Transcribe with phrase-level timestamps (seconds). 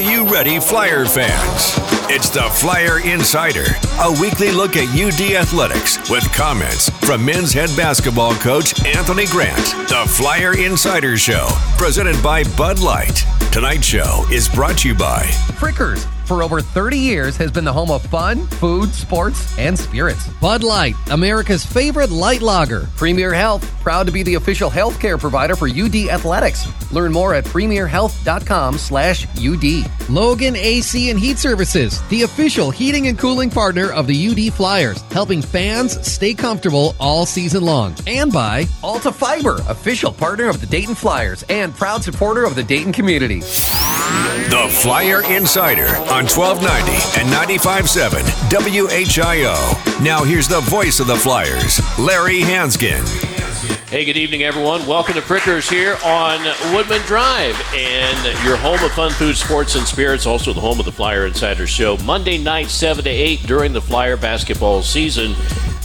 [0.00, 1.78] you ready, Flyer fans?
[2.08, 3.66] It's the Flyer Insider,
[4.00, 9.56] a weekly look at UD athletics with comments from men's head basketball coach Anthony Grant.
[9.88, 13.24] The Flyer Insider Show, presented by Bud Light.
[13.52, 15.22] Tonight's show is brought to you by
[15.58, 20.28] Frickers for over 30 years has been the home of fun, food, sports, and spirits.
[20.40, 22.86] Bud Light, America's favorite light lager.
[22.94, 26.68] Premier Health, proud to be the official healthcare provider for UD Athletics.
[26.92, 29.90] Learn more at premierhealth.com slash UD.
[30.08, 35.00] Logan AC and Heat Services, the official heating and cooling partner of the UD Flyers,
[35.10, 37.96] helping fans stay comfortable all season long.
[38.06, 42.62] And by Alta Fiber, official partner of the Dayton Flyers and proud supporter of the
[42.62, 43.42] Dayton community.
[44.50, 45.86] The Flyer Insider
[46.20, 48.20] on 1290 and 95.7
[48.50, 50.04] WHIO.
[50.04, 53.00] Now here's the voice of the Flyers, Larry Hansgen.
[53.88, 54.86] Hey, good evening, everyone.
[54.86, 56.42] Welcome to Frickers here on
[56.74, 60.26] Woodman Drive and your home of fun food, sports, and spirits.
[60.26, 61.96] Also, the home of the Flyer Insider Show.
[62.04, 65.32] Monday night, 7 to 8 during the Flyer basketball season,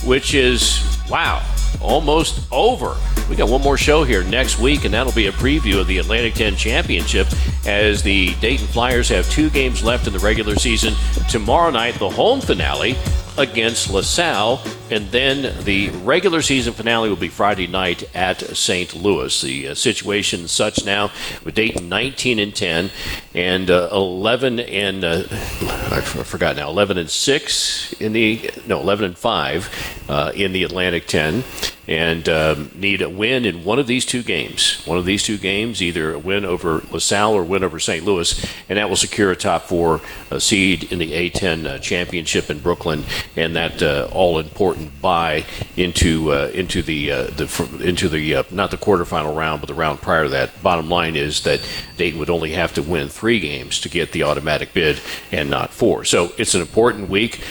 [0.03, 1.41] which is, wow,
[1.85, 2.97] almost over.
[3.29, 5.99] We got one more show here next week, and that'll be a preview of the
[5.99, 7.27] Atlantic 10 Championship
[7.65, 10.93] as the Dayton Flyers have two games left in the regular season.
[11.29, 12.95] Tomorrow night, the home finale
[13.37, 18.95] against LaSalle, and then the regular season finale will be Friday night at St.
[18.95, 19.41] Louis.
[19.41, 21.11] The uh, situation such now
[21.43, 22.91] with Dayton 19 and 10
[23.33, 29.05] and uh, 11 and uh, I forgot now 11 and 6 in the no 11
[29.05, 31.43] and 5 uh, in the Atlantic 10
[31.87, 34.81] and um, need a win in one of these two games.
[34.85, 38.03] One of these two games, either a win over LaSalle or win over St.
[38.03, 42.49] Louis, and that will secure a top four uh, seed in the A10 uh, championship
[42.49, 43.03] in Brooklyn,
[43.35, 45.45] and that uh, all important bye
[45.77, 49.73] into uh, into the uh, the into the uh, not the quarterfinal round, but the
[49.73, 50.63] round prior to that.
[50.63, 51.61] Bottom line is that
[51.97, 54.99] Dayton would only have to win three games to get the automatic bid,
[55.31, 56.05] and not four.
[56.05, 57.41] So it's an important week,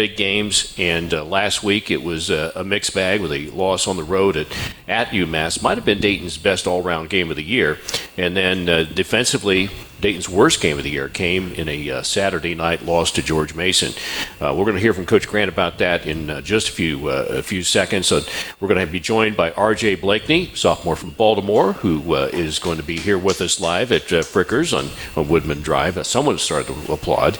[0.00, 4.02] big games, and last week it was a mixed bag with a loss on the
[4.02, 4.46] road at,
[4.88, 5.62] at UMass.
[5.62, 7.78] Might have been Dayton's best all round game of the year.
[8.16, 9.68] And then uh, defensively,
[10.00, 13.54] Dayton's worst game of the year came in a uh, Saturday night loss to George
[13.54, 13.92] Mason.
[14.40, 17.08] Uh, we're going to hear from Coach Grant about that in uh, just a few
[17.08, 18.06] uh, a few seconds.
[18.06, 18.20] So
[18.58, 19.96] we're going to be joined by R.J.
[19.98, 24.12] Blakney, sophomore from Baltimore, who uh, is going to be here with us live at
[24.12, 26.04] uh, Frickers on, on Woodman Drive.
[26.06, 27.36] someone started to applaud.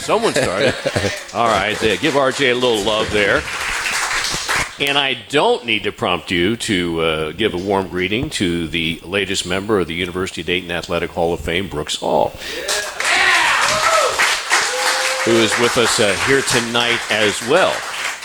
[0.00, 0.74] Someone started.
[1.34, 2.50] All right, give R.J.
[2.50, 3.42] a little love there.
[4.80, 9.00] And I don't need to prompt you to uh, give a warm greeting to the
[9.04, 12.30] latest member of the University of Dayton Athletic Hall of Fame, Brooks Hall,
[15.24, 17.74] who is with us uh, here tonight as well.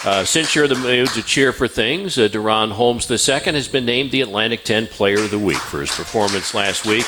[0.06, 3.86] Uh, since you're the mood to cheer for things, uh, DaRon Holmes II has been
[3.86, 7.06] named the Atlantic 10 Player of the Week for his performance last week.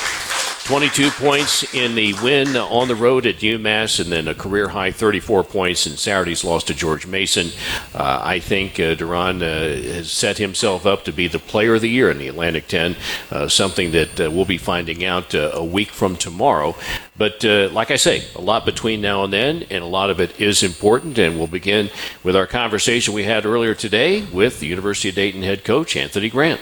[0.70, 4.92] 22 points in the win on the road at UMass, and then a career high
[4.92, 7.48] 34 points in Saturday's loss to George Mason.
[7.92, 11.80] Uh, I think uh, DaRon uh, has set himself up to be the player of
[11.80, 12.94] the year in the Atlantic 10,
[13.32, 16.76] uh, something that uh, we'll be finding out uh, a week from tomorrow.
[17.18, 20.40] But like I say, a lot between now and then, and a lot of it
[20.40, 21.18] is important.
[21.18, 21.90] And we'll begin
[22.22, 26.30] with our conversation we had earlier today with the University of Dayton head coach, Anthony
[26.30, 26.60] Grant.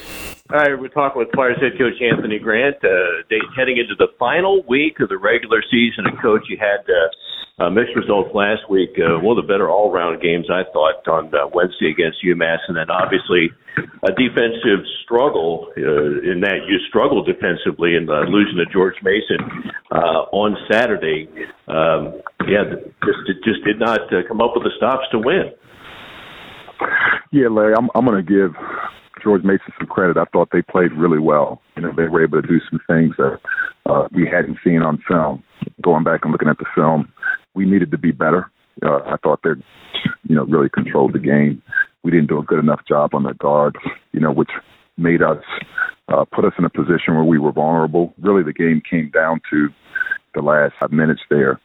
[0.51, 2.77] All right, we're talking with Flyers head coach Anthony Grant.
[2.83, 3.21] Uh,
[3.55, 7.69] heading into the final week of the regular season, and coach, you had uh, uh,
[7.69, 8.97] mixed results last week.
[8.97, 12.79] Uh, one of the better all-round games I thought on uh, Wednesday against UMass, and
[12.79, 18.65] then obviously a defensive struggle uh, in that you struggled defensively in uh, losing to
[18.73, 19.45] George Mason
[19.93, 21.29] uh, on Saturday.
[21.69, 22.65] Um, yeah,
[23.05, 25.53] just just did not uh, come up with the stops to win.
[27.33, 28.57] Yeah, Larry, I'm I'm going to give
[29.23, 30.17] George Mason some credit.
[30.17, 31.61] I thought they played really well.
[31.77, 33.39] You know, they were able to do some things that
[33.87, 35.43] uh, we hadn't seen on film.
[35.83, 37.13] Going back and looking at the film,
[37.55, 38.51] we needed to be better.
[38.85, 39.51] Uh, I thought they,
[40.29, 41.63] you know, really controlled the game.
[42.05, 43.77] We didn't do a good enough job on the guards,
[44.13, 44.51] you know, which
[44.97, 45.43] made us
[46.09, 48.15] uh, put us in a position where we were vulnerable.
[48.21, 49.69] Really, the game came down to
[50.35, 51.61] the last five minutes there.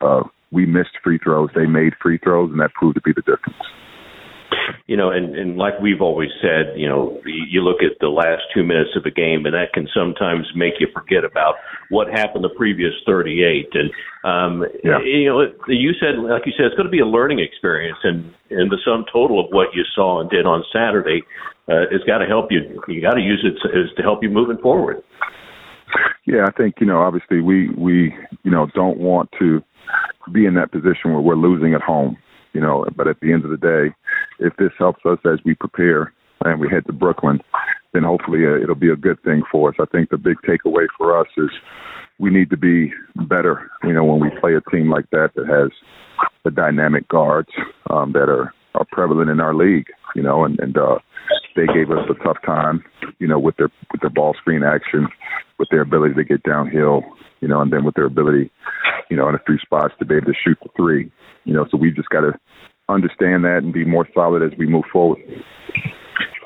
[0.00, 1.50] Uh, we missed free throws.
[1.54, 3.58] They made free throws, and that proved to be the difference
[4.86, 8.42] you know, and, and like we've always said, you know, you look at the last
[8.54, 11.54] two minutes of a game, and that can sometimes make you forget about
[11.90, 13.68] what happened the previous 38.
[13.72, 13.90] And,
[14.24, 15.00] um, yeah.
[15.00, 18.32] you know, you said, like you said, it's going to be a learning experience, and,
[18.50, 21.22] and the sum total of what you saw and did on Saturday,
[21.68, 22.60] uh, it's got to help you.
[22.88, 25.02] You got to use it to, to help you moving forward.
[26.26, 26.98] Yeah, I think you know.
[26.98, 29.62] Obviously, we we you know don't want to
[30.32, 32.16] be in that position where we're losing at home
[32.54, 32.86] you know.
[32.96, 33.94] But at the end of the day,
[34.38, 36.12] if this helps us as we prepare
[36.44, 37.40] and we head to Brooklyn,
[37.92, 39.76] then hopefully uh, it'll be a good thing for us.
[39.78, 41.50] I think the big takeaway for us is,
[42.18, 42.92] we need to be
[43.28, 43.70] better.
[43.82, 45.70] You know, when we play a team like that that has
[46.44, 47.48] the dynamic guards
[47.90, 49.86] um, that are are prevalent in our league.
[50.14, 50.98] You know, and and uh,
[51.56, 52.84] they gave us a tough time.
[53.18, 55.08] You know, with their with their ball screen action,
[55.58, 57.02] with their ability to get downhill.
[57.40, 58.50] You know, and then with their ability,
[59.10, 61.10] you know, in a few spots to be able to shoot the three.
[61.44, 62.32] You know, so we just got to
[62.88, 65.20] understand that and be more solid as we move forward.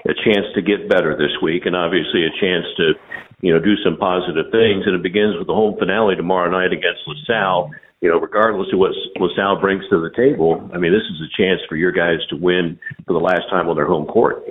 [0.06, 2.92] A chance to get better this week, and obviously a chance to,
[3.40, 4.86] you know, do some positive things.
[4.86, 7.70] And it begins with the home finale tomorrow night against LaSalle.
[8.00, 11.30] You know, regardless of what LaSalle brings to the table, I mean, this is a
[11.36, 14.44] chance for your guys to win for the last time on their home court.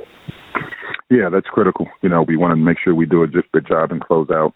[1.10, 1.88] Yeah, that's critical.
[2.02, 4.30] You know, we want to make sure we do a just good job and close
[4.30, 4.54] out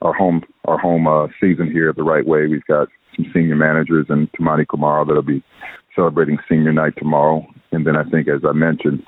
[0.00, 2.46] our home our home uh, season here the right way.
[2.46, 5.42] We've got some senior managers and Toumani Camara that'll be
[5.94, 7.46] celebrating senior night tomorrow.
[7.72, 9.02] And then I think, as I mentioned,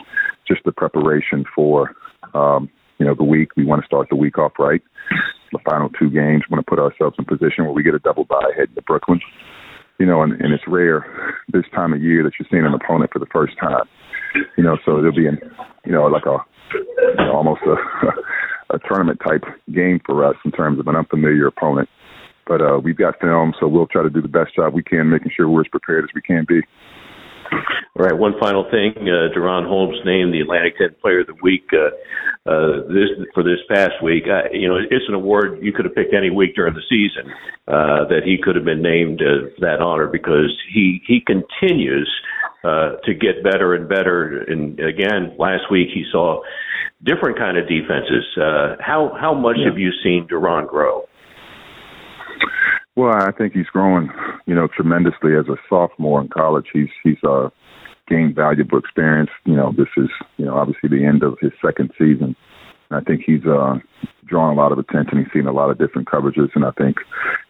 [0.47, 1.95] just the preparation for,
[2.35, 2.69] um,
[2.99, 3.57] you know, the week.
[3.57, 4.83] We want to start the week off right.
[5.53, 8.25] The final two games, want to put ourselves in position where we get a double
[8.25, 9.21] bye heading to Brooklyn.
[9.99, 11.07] You know, and, and it's rare
[11.53, 13.85] this time of year that you're seeing an opponent for the first time.
[14.57, 15.39] You know, so it'll be, an,
[15.85, 16.39] you know, like a
[16.75, 21.47] you know, almost a, a tournament type game for us in terms of an unfamiliar
[21.47, 21.89] opponent.
[22.47, 25.09] But uh, we've got film, so we'll try to do the best job we can,
[25.09, 26.61] making sure we're as prepared as we can be.
[27.97, 28.93] All right, one final thing.
[28.97, 31.91] Uh, DaRon Holmes named the Atlantic 10 Player of the Week uh,
[32.51, 34.25] uh, this for this past week.
[34.29, 37.33] Uh, you know, it's an award you could have picked any week during the season
[37.69, 42.11] uh, that he could have been named uh, that honor because he he continues
[42.65, 44.43] uh, to get better and better.
[44.43, 46.43] And again, last week he saw
[47.03, 48.25] different kind of defenses.
[48.37, 49.71] Uh, how how much yeah.
[49.71, 51.05] have you seen DaRon grow?
[52.97, 54.09] Well, I think he's growing,
[54.47, 56.67] you know, tremendously as a sophomore in college.
[56.73, 57.49] He's he's uh,
[58.09, 59.31] gained valuable experience.
[59.45, 62.37] You know, this is you know obviously the end of his second season.
[62.91, 63.79] I think he's uh,
[64.27, 65.19] drawn a lot of attention.
[65.19, 66.99] He's seen a lot of different coverages, and I think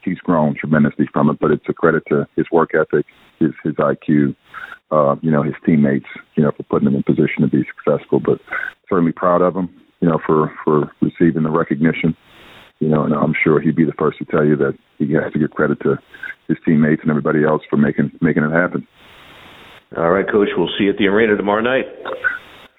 [0.02, 1.38] he's grown tremendously from it.
[1.38, 3.04] But it's a credit to his work ethic,
[3.38, 4.34] his his IQ,
[4.90, 6.06] uh, you know, his teammates,
[6.36, 8.18] you know, for putting him in position to be successful.
[8.18, 8.40] But
[8.88, 9.68] certainly proud of him,
[10.00, 12.16] you know, for for receiving the recognition
[12.80, 15.32] you know, and I'm sure he'd be the first to tell you that he has
[15.32, 15.98] to give credit to
[16.48, 18.86] his teammates and everybody else for making making it happen.
[19.96, 20.48] All right, Coach.
[20.56, 21.86] We'll see you at the arena tomorrow night.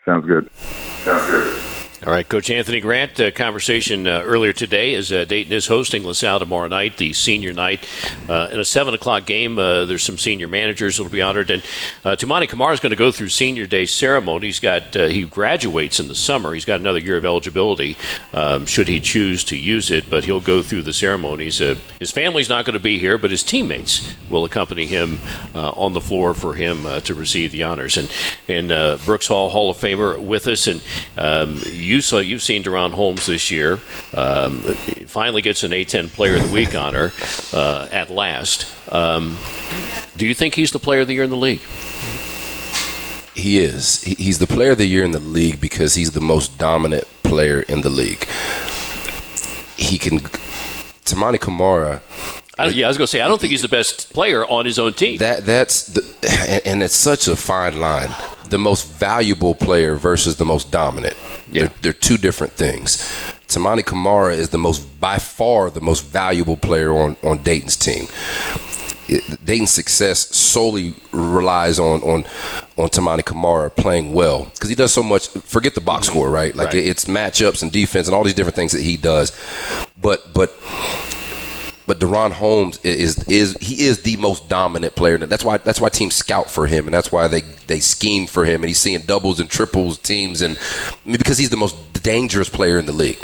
[0.05, 0.51] Sounds good.
[0.53, 1.74] Sounds good.
[2.05, 3.19] All right, Coach Anthony Grant.
[3.19, 7.51] Uh, conversation uh, earlier today as uh, Dayton is hosting LaSalle tomorrow night, the senior
[7.51, 7.83] night.
[8.29, 11.49] Uh, in a seven o'clock game, uh, there's some senior managers that will be honored,
[11.49, 11.63] and
[12.03, 14.45] uh, Toumani Camara is going to go through senior day ceremony.
[14.45, 16.53] He's got uh, he graduates in the summer.
[16.53, 17.97] He's got another year of eligibility,
[18.33, 20.07] um, should he choose to use it.
[20.07, 21.57] But he'll go through the ceremonies.
[21.57, 25.17] his family's not going to be here, but his teammates will accompany him
[25.55, 27.97] on the floor for him to receive the honors.
[27.97, 28.11] And
[28.47, 30.83] and Brooks Hall Hall of Famer with us, and
[31.17, 33.79] um, you you saw you've seen DaRon Holmes this year.
[34.13, 34.59] Um,
[35.07, 37.13] finally gets an A10 Player of the Week honor
[37.53, 38.67] uh, at last.
[38.91, 39.37] Um,
[40.17, 41.61] do you think he's the Player of the Year in the league?
[43.33, 44.03] He is.
[44.03, 47.61] He's the Player of the Year in the league because he's the most dominant player
[47.61, 48.25] in the league.
[49.77, 50.19] He can.
[51.05, 52.01] Toumani Camara
[52.57, 54.65] I, yeah, I was going to say I don't think he's the best player on
[54.65, 55.17] his own team.
[55.17, 58.09] That that's the, and it's such a fine line.
[58.49, 61.15] The most valuable player versus the most dominant.
[61.51, 61.63] Yeah.
[61.63, 62.97] They're, they're two different things.
[63.47, 68.07] Toumani Camara is the most, by far, the most valuable player on, on Dayton's team.
[69.43, 72.25] Dayton's success solely relies on on
[72.75, 75.27] on Toumani Camara playing well because he does so much.
[75.27, 76.55] Forget the box score, right?
[76.55, 76.75] Like right.
[76.75, 79.31] it's matchups and defense and all these different things that he does.
[80.01, 80.55] But but
[81.87, 85.17] but DaRon Holmes is is he is the most dominant player.
[85.17, 88.45] That's why that's why teams scout for him, and that's why they they scheme for
[88.45, 91.75] him, and he's seeing doubles and triples teams, and I mean, because he's the most
[92.03, 93.19] dangerous player in the league.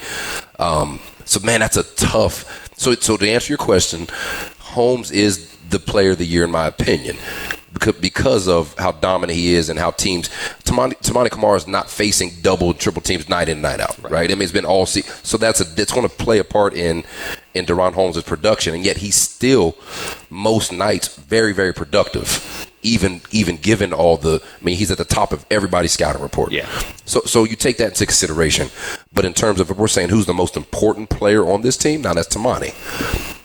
[0.59, 2.69] Um, so man, that's a tough.
[2.77, 4.07] So so to answer your question,
[4.59, 7.17] Holmes is the player of the year in my opinion
[7.73, 10.29] because of how dominant he is and how teams
[10.63, 14.31] Toumani Camara is not facing double triple teams night in night out right, right?
[14.31, 16.73] I mean it's been all see so that's a it's going to play a part
[16.73, 17.03] in
[17.53, 19.77] in DaRon Holmes' production and yet he's still
[20.29, 25.05] most nights very very productive even even given all the I mean he's at the
[25.05, 26.51] top of everybody's scouting report.
[26.51, 26.67] Yeah.
[27.05, 28.69] So so you take that into consideration.
[29.13, 32.01] But in terms of if we're saying who's the most important player on this team,
[32.01, 32.73] now that's Toumani.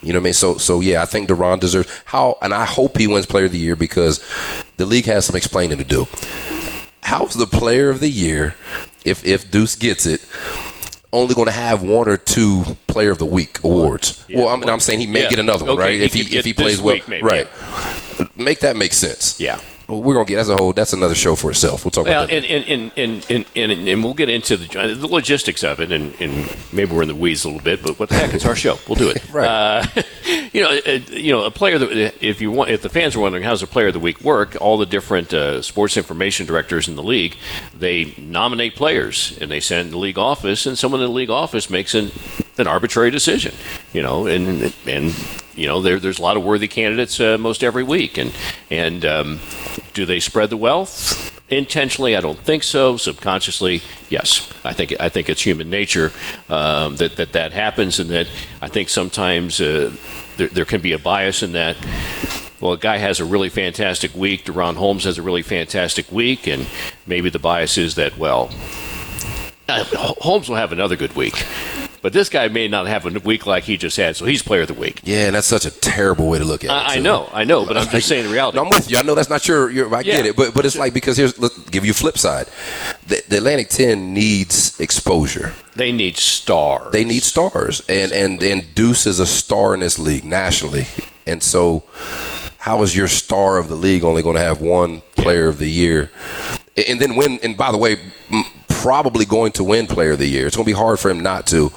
[0.01, 0.33] You know what I mean?
[0.33, 3.51] So so yeah, I think DaRon deserves how and I hope he wins player of
[3.51, 4.23] the year because
[4.77, 6.07] the league has some explaining to do.
[7.03, 8.55] How's the player of the year
[9.05, 10.25] if if Deuce gets it?
[11.13, 14.23] Only going to have one or two player of the week awards.
[14.27, 15.29] Yeah, well, I'm, I'm, saying he may yeah.
[15.29, 16.01] get another one, okay, right?
[16.01, 17.47] If he if he plays well, maybe, right?
[17.47, 17.93] Yeah
[18.35, 19.39] make that make sense.
[19.39, 19.59] Yeah.
[19.87, 21.85] Well, we're gonna get that's a whole that's another show for itself.
[21.85, 22.43] We'll talk Well, about that.
[22.45, 26.13] and and, and, and, and and we'll get into the, the logistics of it, and,
[26.19, 28.33] and maybe we're in the weeds a little bit, but what the heck?
[28.33, 28.77] It's our show.
[28.87, 29.23] We'll do it.
[29.31, 29.47] Right.
[29.47, 29.85] Uh,
[30.51, 33.19] you know, uh, you know, a player that if you want, if the fans are
[33.19, 36.87] wondering how's a player of the week work, all the different uh, sports information directors
[36.87, 37.35] in the league,
[37.77, 41.69] they nominate players and they send the league office, and someone in the league office
[41.69, 42.11] makes an
[42.57, 43.53] an arbitrary decision.
[43.93, 45.13] You know, and and
[45.57, 48.31] you know, there, there's a lot of worthy candidates uh, most every week, and
[48.69, 49.39] and um,
[49.93, 51.33] do they spread the wealth?
[51.49, 52.97] Intentionally, I don't think so.
[52.97, 54.51] Subconsciously, yes.
[54.63, 56.11] I think I think it's human nature
[56.49, 58.27] um, that that that happens, and that
[58.61, 59.91] I think sometimes uh,
[60.37, 61.75] there, there can be a bias in that.
[62.59, 64.45] Well, a guy has a really fantastic week.
[64.45, 66.67] DaRon Holmes has a really fantastic week, and
[67.05, 68.51] maybe the bias is that well,
[69.67, 69.83] uh,
[70.19, 71.45] Holmes will have another good week,
[72.01, 74.61] but this guy may not have a week like he just had, so he's player
[74.61, 75.01] of the week.
[75.03, 76.73] yeah, and that's such a terrible way to look at it.
[76.73, 78.57] I, I know, I know, but I'm just saying the reality.
[78.57, 78.97] No, I'm with you.
[78.97, 79.69] I know that's not your.
[79.69, 82.17] your I get it, but but it's like because here's let's give you a flip
[82.17, 82.47] side.
[83.07, 85.53] The, the Atlantic Ten needs exposure.
[85.75, 86.91] They need stars.
[86.91, 90.87] They need stars, and and and Deuce is a star in this league nationally,
[91.25, 91.83] and so
[92.59, 95.69] how is your star of the league only going to have one player of the
[95.69, 96.11] year,
[96.87, 97.97] and then when, And by the way,
[98.87, 100.47] probably going to win player of the year.
[100.47, 101.73] It's going to be hard for him not to,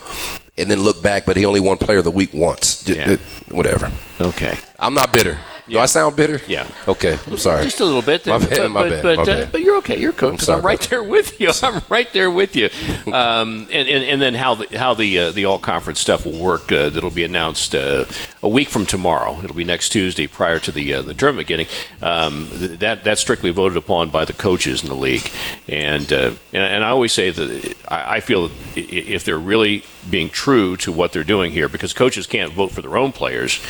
[0.57, 2.89] and then look back, but he only won player of the week once.
[2.89, 3.17] Yeah.
[3.49, 3.91] Whatever.
[4.21, 4.57] okay.
[4.79, 5.37] I'm not bitter.
[5.71, 6.41] Do I sound bitter?
[6.49, 6.67] Yeah.
[6.89, 7.17] Okay.
[7.29, 7.63] I'm sorry.
[7.65, 8.27] Just a little bit.
[8.27, 9.53] My but, bad, my but, bad, But, my uh, bad.
[9.53, 9.99] but you're okay.
[10.01, 10.31] You're cool.
[10.33, 11.51] 'cause sorry I'm right there with you.
[11.63, 12.69] I'm right there with you.
[13.13, 16.39] Um, and, and and then how the how the uh, the all conference stuff will
[16.39, 16.73] work.
[16.73, 18.05] Uh, that'll be announced uh,
[18.43, 19.39] a week from tomorrow.
[19.43, 21.69] It'll be next Tuesday prior to the uh, the tournament beginning.
[22.03, 25.31] Um, th- that that's strictly voted upon by the coaches in the league.
[25.69, 30.31] And uh, and, and I always say that I, I feel if they're really being
[30.31, 33.61] true to what they're doing here, because coaches can't vote for their own players.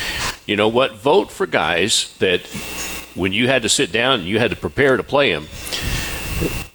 [0.47, 0.95] You know what?
[0.95, 2.41] Vote for guys that
[3.15, 5.47] when you had to sit down and you had to prepare to play him,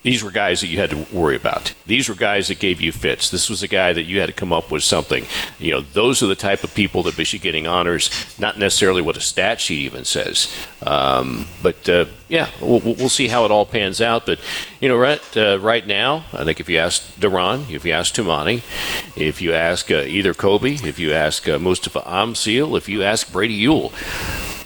[0.07, 1.75] these were guys that you had to worry about.
[1.85, 3.29] These were guys that gave you fits.
[3.29, 5.25] This was a guy that you had to come up with something.
[5.59, 8.09] You know, those are the type of people that should be getting honors,
[8.39, 10.55] not necessarily what a stat sheet even says.
[10.81, 14.27] Um, but uh, yeah, we'll, we'll see how it all pans out.
[14.27, 14.39] But
[14.81, 18.15] you know, right uh, right now, I think if you ask DaRon, if you ask
[18.15, 18.59] Toumani,
[19.17, 23.33] if you ask uh, either Kobe, if you ask uh, Mustapha Amzil, if you ask
[23.33, 23.93] Brady Ewell,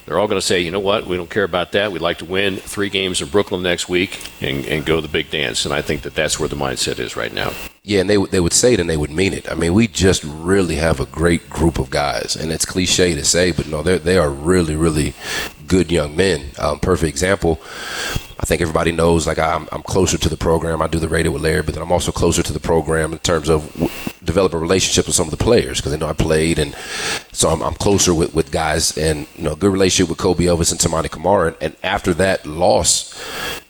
[0.06, 1.92] they're all going to say, you know what, we don't care about that.
[1.92, 5.30] We'd like to win three games in Brooklyn next week and, and go the big
[5.30, 5.64] dance.
[5.64, 7.52] And I think that that's where the mindset is right now.
[7.82, 9.50] Yeah, and they they would say it and they would mean it.
[9.50, 13.24] I mean, we just really have a great group of guys, and it's cliche to
[13.24, 15.14] say, but no, they they are really really
[15.66, 16.50] good young men.
[16.58, 17.58] Um, perfect example.
[18.40, 19.26] I think everybody knows.
[19.26, 20.80] Like I'm, I'm closer to the program.
[20.80, 23.18] I do the radio with Larry, but then I'm also closer to the program in
[23.18, 23.90] terms of w-
[24.24, 26.74] developing relationships with some of the players because they know I played, and
[27.32, 30.72] so I'm, I'm closer with, with guys, and you know, good relationship with Kobe Elvis
[30.72, 31.48] and Toumani Camara.
[31.48, 33.14] And, and after that loss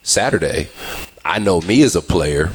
[0.05, 0.69] Saturday,
[1.25, 2.53] I know me as a player.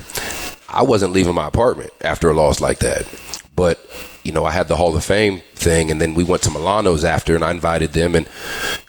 [0.69, 3.07] I wasn't leaving my apartment after a loss like that.
[3.55, 3.79] But,
[4.23, 7.03] you know, I had the Hall of Fame thing, and then we went to Milano's
[7.03, 8.27] after, and I invited them, and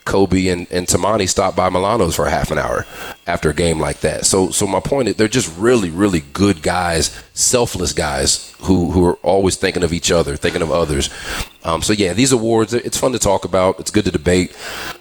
[0.06, 2.86] Kobe and, and Toumani stopped by Milano's for half an hour
[3.26, 4.24] after a game like that.
[4.24, 9.04] So, so my point is, they're just really, really good guys, selfless guys who, who
[9.04, 11.10] are always thinking of each other, thinking of others.
[11.64, 13.80] Um, so, yeah, these awards, it's fun to talk about.
[13.80, 14.56] It's good to debate,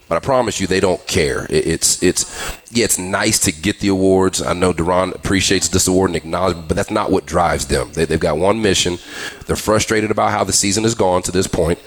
[0.09, 1.45] but I promise you, they don't care.
[1.45, 2.25] It, it's, it's,
[2.71, 4.41] yeah, it's nice to get the awards.
[4.41, 7.91] I know DaRon appreciates this award and acknowledges, but that's not what drives them.
[7.93, 8.97] They, they've got one mission.
[9.45, 11.77] They're frustrated about how the season has gone to this point.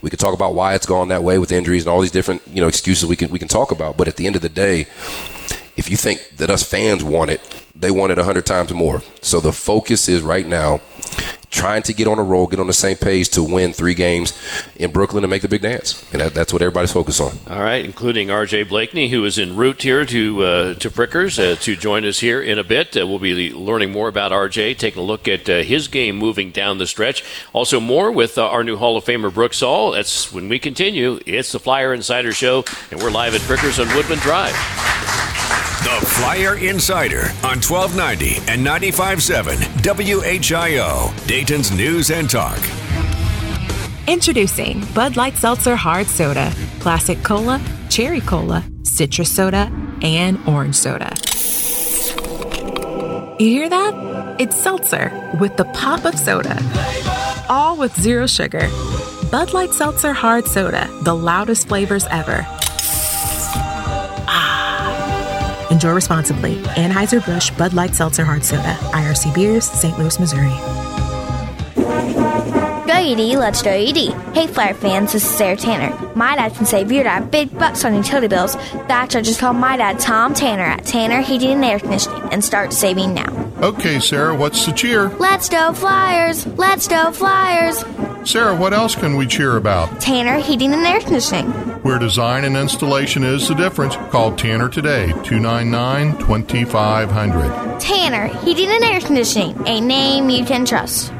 [0.00, 2.40] We could talk about why it's gone that way with injuries and all these different,
[2.48, 3.96] you know, excuses we can we can talk about.
[3.96, 4.86] But at the end of the day,
[5.76, 7.40] if you think that us fans want it,
[7.74, 9.02] they want it a hundred times more.
[9.20, 10.80] So the focus is right now
[11.52, 14.32] trying to get on a roll, get on the same page to win three games
[14.74, 16.02] in Brooklyn and make the big dance.
[16.10, 17.38] And that, that's what everybody's focused on.
[17.48, 18.64] All right, including R.J.
[18.64, 22.42] Blakney, who is en route here to uh, to Frickers uh, to join us here
[22.42, 22.96] in a bit.
[22.96, 26.50] Uh, we'll be learning more about R.J., taking a look at uh, his game moving
[26.50, 27.22] down the stretch.
[27.52, 29.92] Also, more with uh, our new Hall of Famer Brooks Hall.
[29.92, 31.20] That's when we continue.
[31.26, 35.31] It's the Flyer Insider Show, and we're live at Frickers on Woodman Drive.
[35.82, 42.60] The Flyer Insider on 1290 and 95.7 WHIO, Dayton's News and Talk.
[44.06, 47.60] Introducing Bud Light Seltzer Hard Soda, Classic Cola,
[47.90, 49.72] Cherry Cola, Citrus Soda,
[50.02, 51.12] and Orange Soda.
[53.40, 54.36] You hear that?
[54.38, 55.10] It's seltzer
[55.40, 56.62] with the pop of soda.
[57.48, 58.68] All with zero sugar.
[59.32, 62.46] Bud Light Seltzer Hard Soda, the loudest flavors ever.
[65.72, 66.56] Enjoy responsibly.
[66.76, 69.98] Anheuser-Busch Bud Light Seltzer Hard Soda, IRC Beers, St.
[69.98, 70.91] Louis, Missouri.
[72.94, 74.34] UD, let's go UD.
[74.34, 76.14] Hey Flyer fans, this is Sarah Tanner.
[76.14, 78.54] My dad can save your dad big bucks on utility bills.
[78.88, 82.44] That's why just call my dad Tom Tanner at Tanner Heating and Air Conditioning and
[82.44, 83.52] start saving now.
[83.62, 85.08] Okay, Sarah, what's the cheer?
[85.18, 86.46] Let's go Flyers!
[86.46, 87.84] Let's go Flyers!
[88.24, 90.00] Sarah, what else can we cheer about?
[90.00, 91.50] Tanner Heating and Air Conditioning.
[91.82, 93.96] Where design and installation is the difference.
[94.10, 97.80] Call Tanner today, 299 2500.
[97.80, 101.12] Tanner Heating and Air Conditioning, a name you can trust.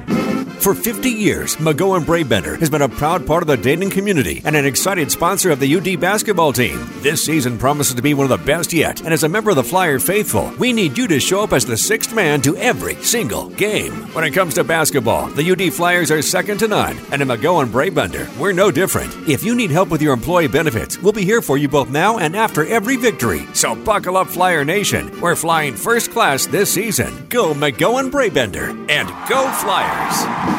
[0.62, 4.54] For 50 years, McGohan Brabender has been a proud part of the Dayton community and
[4.54, 6.88] an excited sponsor of the UD basketball team.
[7.00, 9.56] This season promises to be one of the best yet, and as a member of
[9.56, 12.94] the Flyer faithful, we need you to show up as the sixth man to every
[13.02, 13.90] single game.
[14.14, 17.72] When it comes to basketball, the UD Flyers are second to none, and in McGohan
[17.72, 19.12] Brabender, we're no different.
[19.28, 22.18] If you need help with your employee benefits, we'll be here for you both now
[22.18, 23.48] and after every victory.
[23.52, 25.20] So buckle up, Flyer Nation.
[25.20, 27.26] We're flying first class this season.
[27.30, 30.51] Go McGohan Brabender and go Flyers.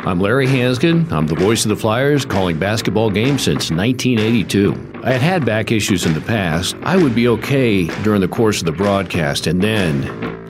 [0.00, 1.12] I'm Larry Hansgen.
[1.12, 5.02] I'm the voice of the Flyers, calling basketball games since 1982.
[5.04, 6.76] I had had back issues in the past.
[6.82, 10.04] I would be okay during the course of the broadcast, and then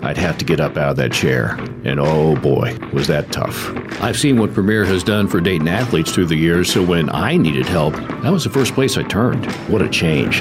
[0.05, 1.57] I'd have to get up out of that chair.
[1.85, 3.71] And oh boy, was that tough.
[4.01, 7.37] I've seen what Premier has done for Dayton athletes through the years, so when I
[7.37, 9.51] needed help, that was the first place I turned.
[9.69, 10.41] What a change.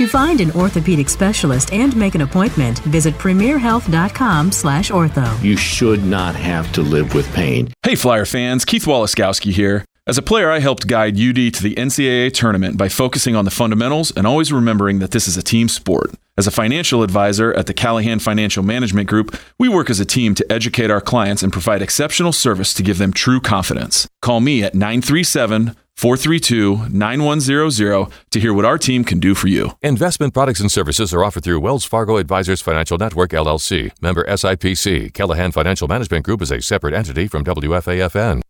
[0.00, 5.44] To find an orthopedic specialist and make an appointment, visit premierhealth.com slash ortho.
[5.44, 7.68] You should not have to live with pain.
[7.82, 9.84] Hey Flyer fans, Keith Waleskowski here.
[10.06, 13.50] As a player, I helped guide UD to the NCAA tournament by focusing on the
[13.50, 16.14] fundamentals and always remembering that this is a team sport.
[16.38, 20.34] As a financial advisor at the Callahan Financial Management Group, we work as a team
[20.36, 24.08] to educate our clients and provide exceptional service to give them true confidence.
[24.22, 29.72] Call me at 937 432 9100 to hear what our team can do for you.
[29.82, 35.12] Investment products and services are offered through Wells Fargo Advisors Financial Network, LLC, member SIPC.
[35.12, 38.40] Callahan Financial Management Group is a separate entity from WFAFN.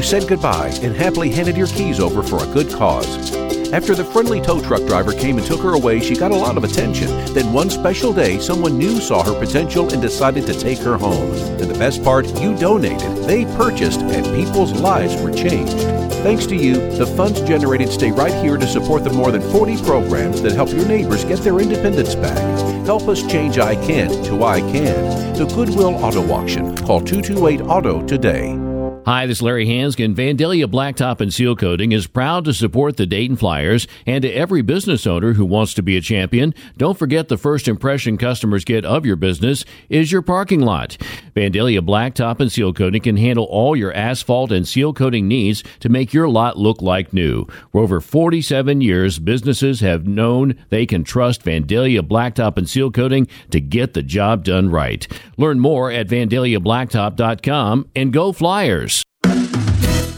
[0.00, 3.36] You said goodbye and happily handed your keys over for a good cause.
[3.70, 6.56] After the friendly tow truck driver came and took her away, she got a lot
[6.56, 7.08] of attention.
[7.34, 11.30] Then one special day, someone new saw her potential and decided to take her home.
[11.60, 15.76] And the best part, you donated, they purchased, and people's lives were changed.
[16.24, 19.82] Thanks to you, the funds generated stay right here to support the more than 40
[19.84, 22.38] programs that help your neighbors get their independence back.
[22.86, 25.34] Help us change I can to I can.
[25.34, 26.74] The Goodwill Auto Auction.
[26.74, 28.69] Call 228 Auto today.
[29.10, 30.14] Hi, this is Larry Hansgen.
[30.14, 34.62] Vandalia Blacktop and Seal Coating is proud to support the Dayton Flyers and to every
[34.62, 36.54] business owner who wants to be a champion.
[36.76, 40.96] Don't forget the first impression customers get of your business is your parking lot.
[41.34, 45.88] Vandalia Blacktop and Seal Coating can handle all your asphalt and seal coating needs to
[45.88, 47.46] make your lot look like new.
[47.72, 53.26] For over 47 years, businesses have known they can trust Vandalia Blacktop and Seal Coating
[53.50, 55.08] to get the job done right.
[55.36, 58.99] Learn more at vandaliablacktop.com and go Flyers.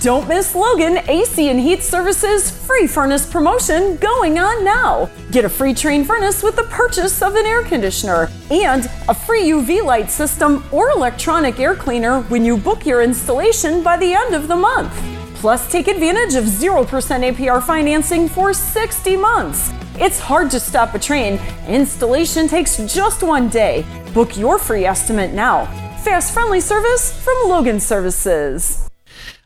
[0.03, 5.09] Don't miss Logan AC and Heat Services free furnace promotion going on now.
[5.31, 9.43] Get a free Trane furnace with the purchase of an air conditioner and a free
[9.43, 14.35] UV light system or electronic air cleaner when you book your installation by the end
[14.35, 14.93] of the month.
[15.37, 19.71] Plus, take advantage of 0% APR financing for 60 months.
[20.01, 21.39] It's hard to stop a train.
[21.69, 23.87] Installation takes just one day.
[24.15, 25.67] Book your free estimate now.
[26.03, 28.89] Fast, friendly service from Logan Services.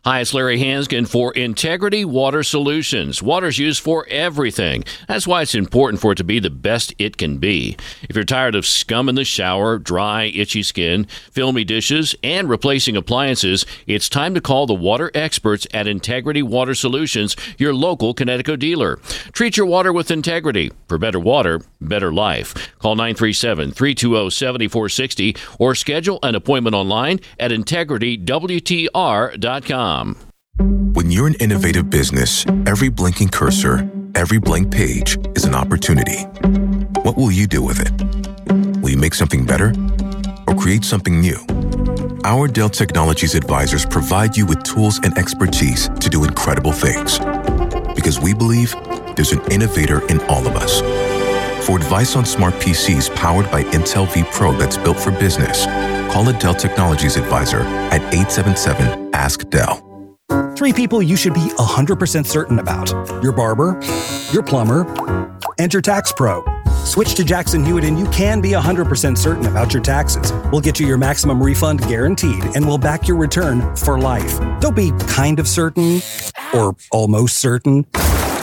[0.06, 3.24] Hi, it's Larry Hansgen for Integrity Water Solutions.
[3.24, 4.84] Water's used for everything.
[5.08, 7.76] That's why it's important for it to be the best it can be.
[8.08, 12.96] If you're tired of scum in the shower, dry, itchy skin, filmy dishes, and replacing
[12.96, 18.56] appliances, it's time to call the water experts at Integrity Water Solutions, your local Kinetico
[18.56, 19.00] dealer.
[19.32, 20.70] Treat your water with integrity.
[20.86, 22.54] For better water, better life.
[22.78, 29.95] Call 937 320 7460 or schedule an appointment online at integritywtr.com.
[30.59, 36.22] When you're an innovative business, every blinking cursor, every blank page is an opportunity.
[37.02, 37.92] What will you do with it?
[38.82, 39.72] Will you make something better
[40.46, 41.38] or create something new?
[42.24, 47.18] Our Dell Technologies advisors provide you with tools and expertise to do incredible things.
[47.94, 48.74] Because we believe
[49.14, 50.80] there's an innovator in all of us.
[51.64, 55.64] For advice on smart PCs powered by Intel vPro that's built for business,
[56.12, 59.86] call a Dell Technologies advisor at 877 Ask Dell.
[60.56, 62.90] Three people you should be 100% certain about
[63.22, 63.78] your barber,
[64.32, 64.86] your plumber,
[65.58, 66.44] and your tax pro.
[66.84, 70.32] Switch to Jackson Hewitt and you can be 100% certain about your taxes.
[70.50, 74.38] We'll get you your maximum refund guaranteed and we'll back your return for life.
[74.60, 76.00] Don't be kind of certain
[76.54, 77.82] or almost certain.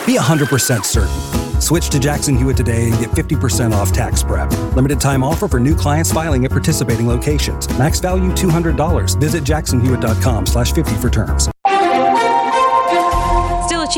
[0.06, 1.62] Be 100% certain.
[1.62, 4.52] Switch to Jackson Hewitt today and get 50% off tax prep.
[4.76, 7.68] Limited time offer for new clients filing at participating locations.
[7.80, 9.20] Max value $200.
[9.20, 11.53] Visit jacksonhewitt.com slash 50 for terms.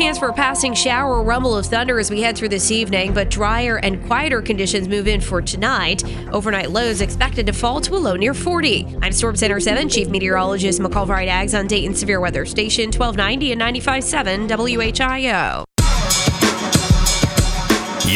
[0.06, 3.12] Chance for a passing shower or rumble of thunder as we head through this evening,
[3.12, 6.04] but drier and quieter conditions move in for tonight.
[6.32, 8.98] Overnight lows expected to fall to a low near 40.
[9.02, 13.60] I'm Storm Center 7 Chief Meteorologist McCall Vrydaghs on Dayton Severe Weather Station 1290 and
[13.60, 15.75] 95.7 WHIO.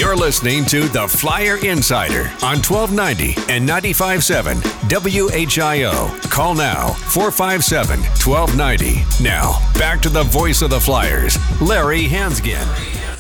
[0.01, 4.57] You're listening to The Flyer Insider on 1290 and 95.7
[4.89, 6.31] WHIO.
[6.31, 9.23] Call now 457 1290.
[9.23, 12.65] Now, back to the voice of the Flyers, Larry Hansgen.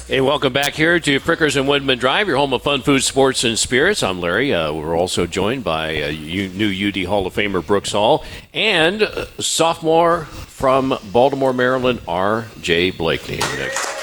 [0.08, 3.44] Hey, welcome back here to Frickers and Woodman Drive, your home of fun, food, sports,
[3.44, 4.02] and spirits.
[4.02, 4.54] I'm Larry.
[4.54, 9.26] Uh, we're also joined by uh, new UD Hall of Famer Brooks Hall and uh,
[9.38, 12.92] sophomore from Baltimore, Maryland, R.J.
[12.92, 13.99] Blakney.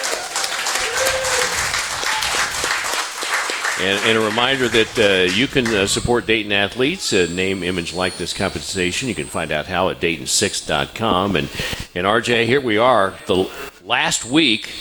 [3.80, 7.94] And, and, a reminder that uh, you can uh, support Dayton athletes, uh, name, image,
[7.94, 9.08] likeness compensation.
[9.08, 11.36] You can find out how at Dayton6.com.
[11.36, 11.48] And,
[11.94, 13.48] and RJ, here we are, the
[13.84, 14.72] last week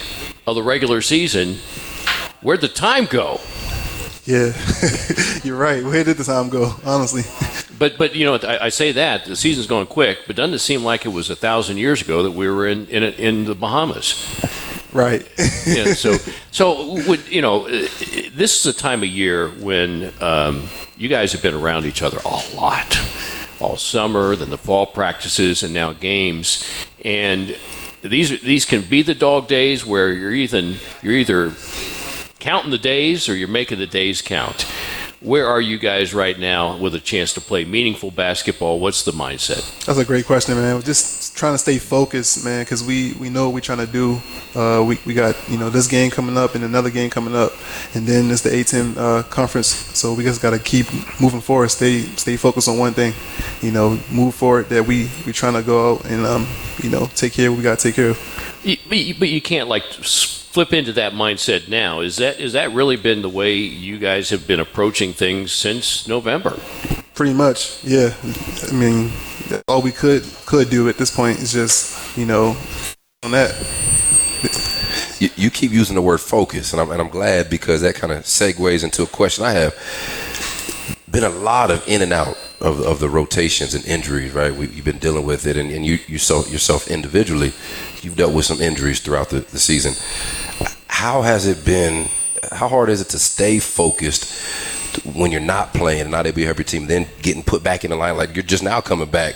[0.47, 1.57] of the regular season.
[2.41, 3.41] Where'd the time go?
[4.25, 4.53] Yeah,
[5.45, 5.85] you're right.
[5.85, 7.23] Where did the time go, honestly?
[7.79, 10.59] But but you know I, I, say that the season's going quick, but doesn't it
[10.61, 13.55] seem like it was a thousand years ago that we were in in, in the
[13.55, 14.15] Bahamas?
[14.93, 15.27] Right.
[15.67, 16.17] yeah, so,
[16.51, 21.43] so would, you know, this is a time of year when um, you guys have
[21.43, 22.99] been around each other a lot,
[23.61, 26.69] all summer, then the fall practices, and now games,
[27.05, 27.57] and
[28.03, 31.53] these these can be the dog days where you're either you're either
[32.39, 34.67] counting the days or you're making the days count.
[35.21, 38.81] Where are you guys right now with a chance to play meaningful basketball?
[38.81, 39.87] What's the mindset?
[39.87, 40.83] That's a great question, man.
[40.83, 44.21] Just trying to stay focused, man, because we, we know what we're trying to do.
[44.55, 47.53] Uh, we, we got you know this game coming up and another game coming up,
[47.95, 49.69] and then it's the A10 uh, conference.
[49.69, 50.87] So we just got to keep
[51.19, 51.69] moving forward.
[51.69, 53.15] Stay stay focused on one thing.
[53.63, 54.69] You know, move forward.
[54.69, 56.47] That we we trying to go out and um,
[56.83, 58.53] you know take care of what we got to take care of.
[58.63, 59.85] But you, but you can't like
[60.57, 62.01] flip into that mindset now.
[62.01, 66.09] Is that is that really been the way you guys have been approaching things since
[66.09, 66.59] November?
[67.15, 68.15] Pretty much, yeah.
[68.67, 69.13] I mean,
[69.69, 72.57] all we could could do at this point is just you know
[73.23, 73.53] on that.
[75.19, 78.13] You, you keep using the word focus, and I'm and I'm glad because that kind
[78.15, 79.75] of segues into a question I have.
[81.11, 84.55] Been a lot of in and out of, of the rotations and injuries, right?
[84.55, 87.53] We, you've been dealing with it, and, and you yourself, yourself individually,
[88.03, 89.95] you've dealt with some injuries throughout the, the season
[90.97, 92.09] how has it been?
[92.51, 96.45] How hard is it to stay focused when you're not playing and not able to
[96.47, 98.17] help your team, then getting put back in the line?
[98.17, 99.35] Like you're just now coming back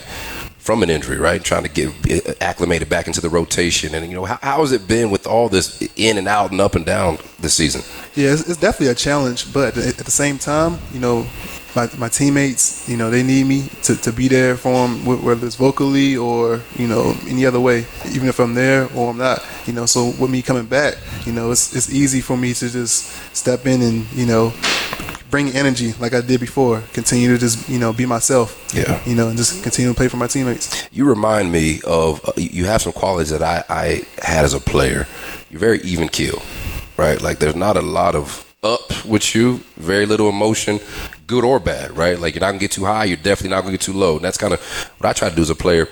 [0.57, 1.45] from an injury, right?
[1.45, 4.89] Trying to get acclimated back into the rotation, and you know how, how has it
[4.89, 7.83] been with all this in and out and up and down this season?
[8.15, 11.27] Yeah, it's, it's definitely a challenge, but at the same time, you know,
[11.75, 15.47] my, my teammates, you know, they need me to, to be there for them, whether
[15.47, 19.45] it's vocally or, you know, any other way, even if I'm there or I'm not,
[19.67, 19.87] you know.
[19.87, 23.67] So with me coming back, you know, it's, it's easy for me to just step
[23.67, 24.53] in and, you know,
[25.31, 26.83] bring energy like I did before.
[26.93, 28.73] Continue to just you know be myself.
[28.75, 29.01] Yeah.
[29.07, 30.89] You know, and just continue to play for my teammates.
[30.93, 34.61] You remind me of uh, you have some qualities that I I had as a
[34.61, 35.07] player.
[35.51, 36.43] You're very even keel,
[36.97, 37.21] right?
[37.21, 40.81] Like there's not a lot of up with you, very little emotion,
[41.31, 42.19] good or bad, right?
[42.19, 44.17] Like you're not gonna get too high, you're definitely not gonna get too low.
[44.17, 44.61] And that's kind of
[44.99, 45.87] what I try to do as a player.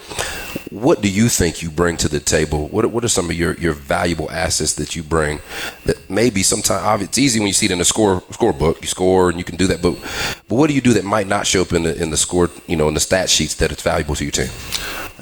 [0.71, 2.67] What do you think you bring to the table?
[2.69, 5.39] What what are some of your, your valuable assets that you bring
[5.85, 9.31] that maybe sometimes it's easy when you see it in the score scorebook, you score
[9.31, 9.93] and you can do that, but
[10.49, 12.51] but what do you do that might not show up in the in the score,
[12.67, 14.51] you know, in the stat sheets that it's valuable to your team?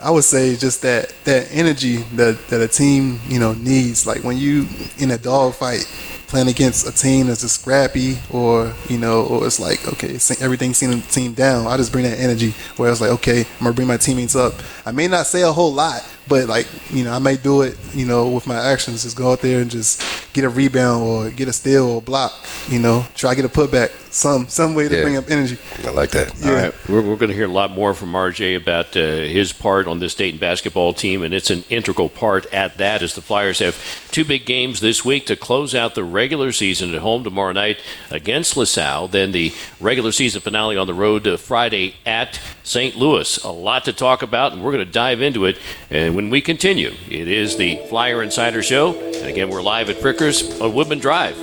[0.03, 4.07] I would say just that that energy that that a team you know needs.
[4.07, 4.67] Like when you
[4.99, 5.85] in a dog fight,
[6.29, 10.75] playing against a team that's just scrappy or you know or it's like okay everything
[10.75, 11.67] seems team down.
[11.67, 14.55] I just bring that energy where it's like okay i'm gonna bring my teammates up.
[14.85, 17.79] I may not say a whole lot but like you know i may do it
[17.95, 19.05] you know with my actions.
[19.05, 22.33] Just go out there and just get a rebound or get a steal or block
[22.69, 25.03] you know try to get a putback some some way to Yeah.
[25.03, 26.33] bring up energy I like that.
[26.45, 29.53] All right, we're, we're going to hear a lot more from RJ about uh, his
[29.53, 33.03] part on this Dayton basketball team, and it's an integral part at that.
[33.03, 33.77] As the Flyers have
[34.11, 37.79] two big games this week to close out the regular season at home tomorrow night
[38.11, 42.97] against LaSalle, then the regular season finale on the road uh, Friday at St.
[42.97, 43.37] Louis.
[43.45, 45.59] A lot to talk about, and we're going to dive into it.
[45.91, 49.97] And when we continue, it is the Flyer Insider Show, and again, we're live at
[49.97, 51.37] Frickers on Woodman Drive.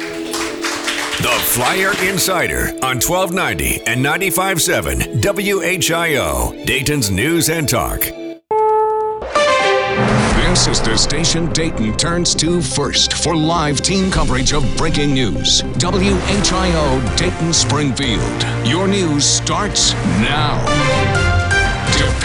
[1.24, 8.02] The Flyer Insider on 1290 and 95.7 WHIO, Dayton's News and Talk.
[10.36, 15.62] This is the station Dayton turns to first for live team coverage of breaking news.
[15.62, 18.68] WHIO Dayton Springfield.
[18.68, 20.60] Your news starts now.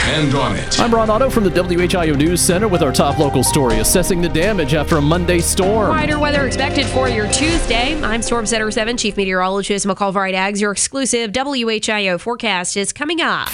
[0.09, 0.81] Depend on it.
[0.81, 4.29] I'm Ron Otto from the WHIO News Center with our top local story assessing the
[4.31, 5.91] damage after a Monday storm.
[5.91, 7.95] Wider weather expected for your Tuesday.
[8.03, 10.63] I'm Storm Center 7 Chief Meteorologist McCall Vrydaghs.
[10.63, 13.51] Your exclusive WHIO forecast is coming up.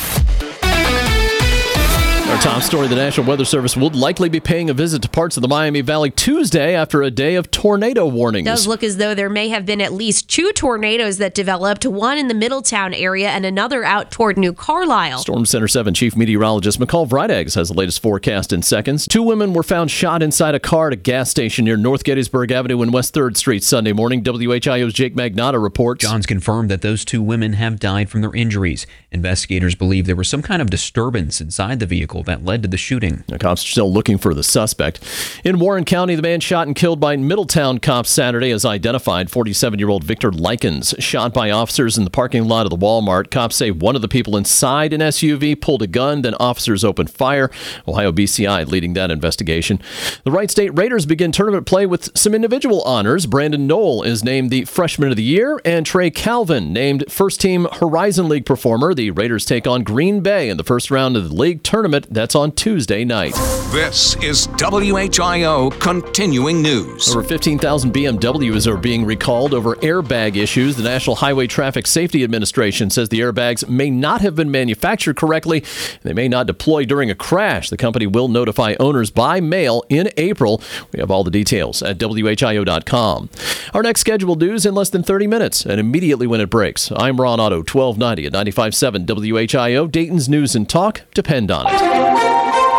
[2.35, 5.37] Our top story the National Weather Service would likely be paying a visit to parts
[5.37, 8.49] of the Miami Valley Tuesday after a day of tornado warnings.
[8.49, 11.87] It does look as though there may have been at least two tornadoes that developed,
[11.87, 15.21] one in the Middletown area and another out toward New Carlisle.
[15.21, 19.07] Storm Center 7 Chief Meteorologist McCall Vrydaghs has the latest forecast in seconds.
[19.07, 22.51] Two women were found shot inside a car at a gas station near North Gettysburg
[22.51, 24.25] Avenue and West 3rd Street Sunday morning.
[24.25, 26.03] WHIO's Jake Magnotta reports.
[26.03, 28.89] Johns confirmed that those two women have died from their injuries.
[29.13, 32.77] Investigators believe there was some kind of disturbance inside the vehicle that led to the
[32.77, 33.25] shooting.
[33.29, 35.01] The cops are still looking for the suspect.
[35.45, 39.31] In Warren County, the man shot and killed by Middletown cops Saturday is identified.
[39.31, 43.31] 47 year old Victor Likens shot by officers in the parking lot of the Walmart.
[43.31, 47.11] Cops say one of the people inside an SUV pulled a gun, then officers opened
[47.11, 47.51] fire.
[47.87, 49.81] Ohio BCI leading that investigation.
[50.25, 53.27] The Wright State Raiders begin tournament play with some individual honors.
[53.27, 57.67] Brandon Noel is named the Freshman of the Year, and Trey Calvin named first team
[57.81, 58.95] Horizon League performer.
[58.95, 62.13] The Raiders take on Green Bay in the first round of the league tournament.
[62.15, 63.35] That's on Tuesday night.
[63.73, 67.11] This is WHIO continuing news.
[67.11, 70.77] Over 15,000 BMWs are being recalled over airbag issues.
[70.77, 75.65] The National Highway Traffic Safety Administration says the airbags may not have been manufactured correctly.
[76.03, 77.69] They may not deploy during a crash.
[77.69, 80.63] The company will notify owners by mail in April.
[80.93, 83.29] We have all the details at WHIO.com.
[83.75, 86.93] Our next scheduled news in less than 30 minutes and immediately when it breaks.
[86.95, 89.91] I'm Ron Otto, 1290 at 95.7 WHIO.
[89.91, 91.03] Dayton's News and Talk.
[91.13, 92.04] Depend on it.
[92.05, 92.74] Thank you.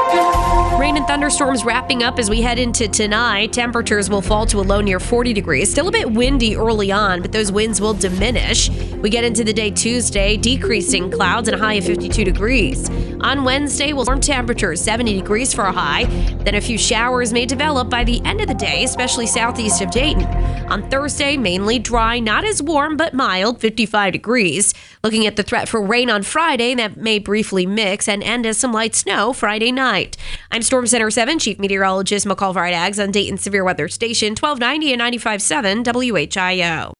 [0.77, 3.53] Rain and thunderstorms wrapping up as we head into tonight.
[3.53, 5.71] Temperatures will fall to a low near 40 degrees.
[5.71, 8.69] Still a bit windy early on, but those winds will diminish.
[8.97, 12.89] We get into the day Tuesday, decreasing clouds and a high of 52 degrees.
[13.21, 16.03] On Wednesday, we'll warm temperatures 70 degrees for a high.
[16.43, 19.91] Then a few showers may develop by the end of the day, especially southeast of
[19.91, 20.25] Dayton.
[20.69, 24.73] On Thursday, mainly dry, not as warm, but mild, 55 degrees.
[25.03, 28.57] Looking at the threat for rain on Friday, that may briefly mix and end as
[28.57, 30.17] some light snow Friday night.
[30.51, 35.01] I'm Storm Center 7 Chief Meteorologist McCall Vrydaghs on Dayton Severe Weather Station 1290 and
[35.01, 36.93] 95.7 WHIO.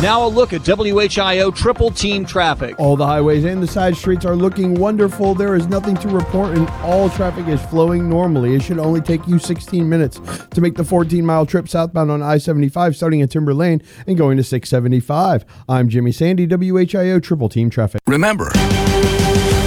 [0.00, 2.78] Now a look at WHIO triple team traffic.
[2.78, 5.34] All the highways and the side streets are looking wonderful.
[5.34, 8.54] There is nothing to report, and all traffic is flowing normally.
[8.54, 10.20] It should only take you 16 minutes
[10.52, 14.16] to make the 14 mile trip southbound on I 75, starting at Timber Lane and
[14.16, 15.44] going to 675.
[15.68, 18.00] I'm Jimmy Sandy, WHIO triple team traffic.
[18.06, 18.50] Remember,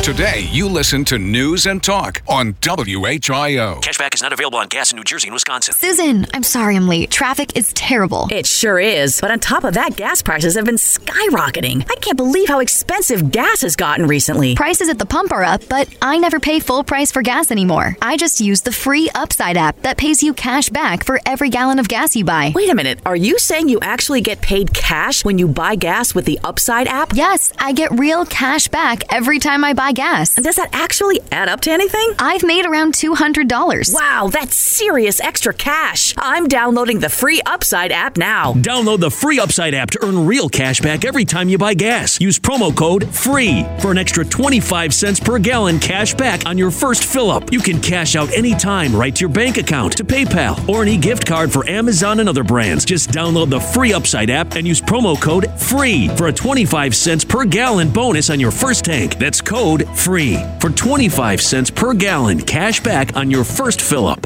[0.01, 3.81] today you listen to News and Talk on WHIO.
[3.81, 5.75] Cashback is not available on gas in New Jersey and Wisconsin.
[5.75, 7.11] Susan, I'm sorry I'm late.
[7.11, 8.27] Traffic is terrible.
[8.31, 9.21] It sure is.
[9.21, 11.85] But on top of that, gas prices have been skyrocketing.
[11.87, 14.55] I can't believe how expensive gas has gotten recently.
[14.55, 17.95] Prices at the pump are up, but I never pay full price for gas anymore.
[18.01, 21.77] I just use the free Upside app that pays you cash back for every gallon
[21.77, 22.51] of gas you buy.
[22.55, 22.99] Wait a minute.
[23.05, 26.87] Are you saying you actually get paid cash when you buy gas with the Upside
[26.87, 27.13] app?
[27.13, 30.35] Yes, I get real cash back every time I buy gas.
[30.35, 32.13] And does that actually add up to anything?
[32.19, 33.93] I've made around $200.
[33.93, 36.13] Wow, that's serious extra cash.
[36.17, 38.53] I'm downloading the free Upside app now.
[38.53, 42.19] Download the free Upside app to earn real cash back every time you buy gas.
[42.19, 46.71] Use promo code FREE for an extra 25 cents per gallon cash back on your
[46.71, 47.51] first fill up.
[47.51, 51.25] You can cash out anytime right to your bank account, to PayPal, or any gift
[51.25, 52.85] card for Amazon and other brands.
[52.85, 57.25] Just download the free Upside app and use promo code FREE for a 25 cents
[57.25, 59.17] per gallon bonus on your first tank.
[59.17, 64.25] That's code FREE for 25 cents per gallon cash back on your first fill up.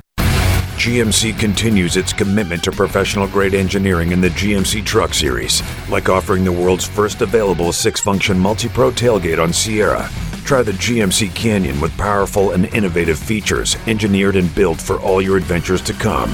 [0.78, 6.44] GMC continues its commitment to professional grade engineering in the GMC Truck Series, like offering
[6.44, 10.10] the world's first available six function MultiPro tailgate on Sierra.
[10.44, 15.38] Try the GMC Canyon with powerful and innovative features engineered and built for all your
[15.38, 16.30] adventures to come.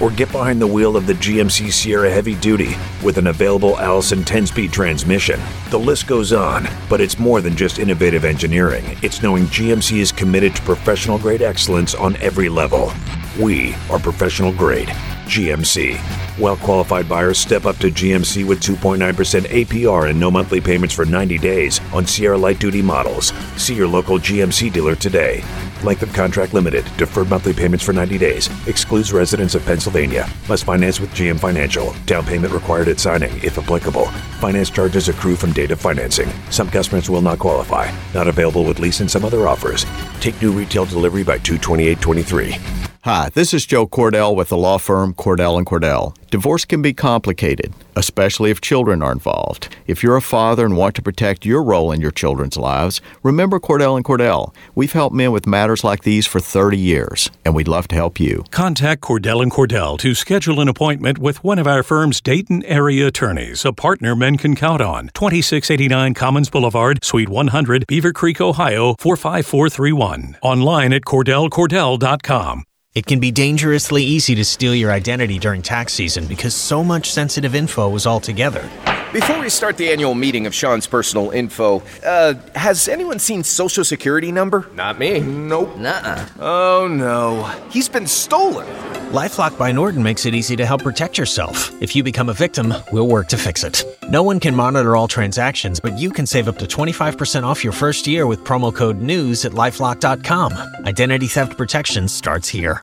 [0.00, 4.24] Or get behind the wheel of the GMC Sierra Heavy Duty with an available Allison
[4.24, 5.40] 10 speed transmission.
[5.70, 8.84] The list goes on, but it's more than just innovative engineering.
[9.02, 12.92] It's knowing GMC is committed to professional grade excellence on every level.
[13.40, 14.88] We are professional grade.
[15.26, 15.98] GMC.
[16.38, 18.98] Well qualified buyers step up to GMC with 2.9%
[19.46, 23.32] APR and no monthly payments for 90 days on Sierra Light Duty models.
[23.56, 25.42] See your local GMC dealer today.
[25.84, 26.84] Length of contract limited.
[26.96, 28.48] Deferred monthly payments for 90 days.
[28.66, 30.26] Excludes residents of Pennsylvania.
[30.48, 31.94] Must finance with GM Financial.
[32.06, 34.06] Down payment required at signing, if applicable.
[34.40, 36.30] Finance charges accrue from date of financing.
[36.50, 37.92] Some customers will not qualify.
[38.14, 39.84] Not available with lease and some other offers.
[40.20, 42.93] Take new retail delivery by 22823.
[43.04, 46.16] Hi, this is Joe Cordell with the law firm Cordell and Cordell.
[46.30, 49.68] Divorce can be complicated, especially if children are involved.
[49.86, 53.60] If you're a father and want to protect your role in your children's lives, remember
[53.60, 54.54] Cordell and Cordell.
[54.74, 58.18] We've helped men with matters like these for 30 years, and we'd love to help
[58.18, 58.42] you.
[58.50, 63.08] Contact Cordell and Cordell to schedule an appointment with one of our firm's Dayton area
[63.08, 65.10] attorneys, a partner men can count on.
[65.12, 70.38] 2689 Commons Boulevard, Suite 100, Beavercreek, Ohio 45431.
[70.40, 72.64] Online at cordellcordell.com.
[72.94, 77.10] It can be dangerously easy to steal your identity during tax season because so much
[77.10, 78.70] sensitive info is all together.
[79.12, 83.82] Before we start the annual meeting of Sean's personal info, uh, has anyone seen Social
[83.84, 84.70] Security number?
[84.76, 85.18] Not me.
[85.18, 85.76] Nope.
[85.76, 86.28] Nuh-uh.
[86.38, 88.68] Oh no, he's been stolen.
[89.12, 91.70] LifeLock by Norton makes it easy to help protect yourself.
[91.82, 93.84] If you become a victim, we'll work to fix it.
[94.08, 97.72] No one can monitor all transactions, but you can save up to 25% off your
[97.72, 100.52] first year with promo code NEWS at lifelock.com.
[100.86, 102.80] Identity theft protection starts here.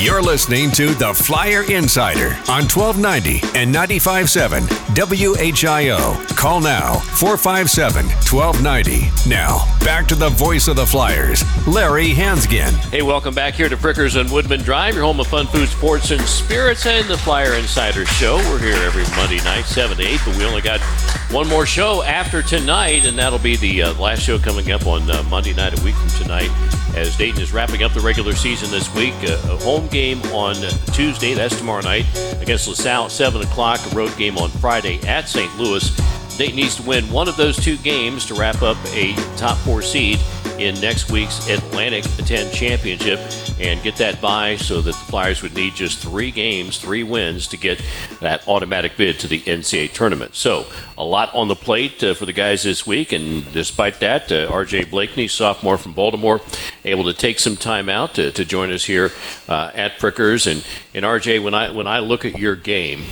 [0.00, 6.36] You're listening to The Flyer Insider on 1290 and 95.7 WHIO.
[6.36, 9.28] Call now 457 1290.
[9.28, 12.72] Now, back to the voice of the Flyers, Larry Hansgen.
[12.90, 16.10] Hey, welcome back here to Frickers and Woodman Drive, your home of fun food, sports,
[16.12, 18.36] and spirits, and the Flyer Insider Show.
[18.48, 20.80] We're here every Monday night, 7 to 8, but we only got
[21.30, 25.10] one more show after tonight, and that'll be the uh, last show coming up on
[25.10, 26.50] uh, Monday night, a week from tonight,
[26.96, 29.14] as Dayton is wrapping up the regular season this week.
[29.22, 30.54] Uh, a home game on
[30.92, 32.06] Tuesday, that's tomorrow night,
[32.40, 35.54] against LaSalle at 7 o'clock, a road game on Friday at St.
[35.58, 36.19] Louis.
[36.40, 39.82] Dayton needs to win one of those two games to wrap up a top four
[39.82, 40.18] seed
[40.58, 43.20] in next week's Atlantic 10 Championship
[43.60, 47.46] and get that bye so that the Flyers would need just three games, three wins
[47.48, 47.82] to get
[48.20, 50.34] that automatic bid to the NCAA tournament.
[50.34, 50.64] So,
[50.96, 54.50] a lot on the plate uh, for the guys this week, and despite that, uh,
[54.50, 56.40] RJ Blakney, sophomore from Baltimore,
[56.86, 59.12] able to take some time out to, to join us here
[59.46, 60.50] uh, at Frickers.
[60.50, 63.02] And, and RJ, when I, when I look at your game,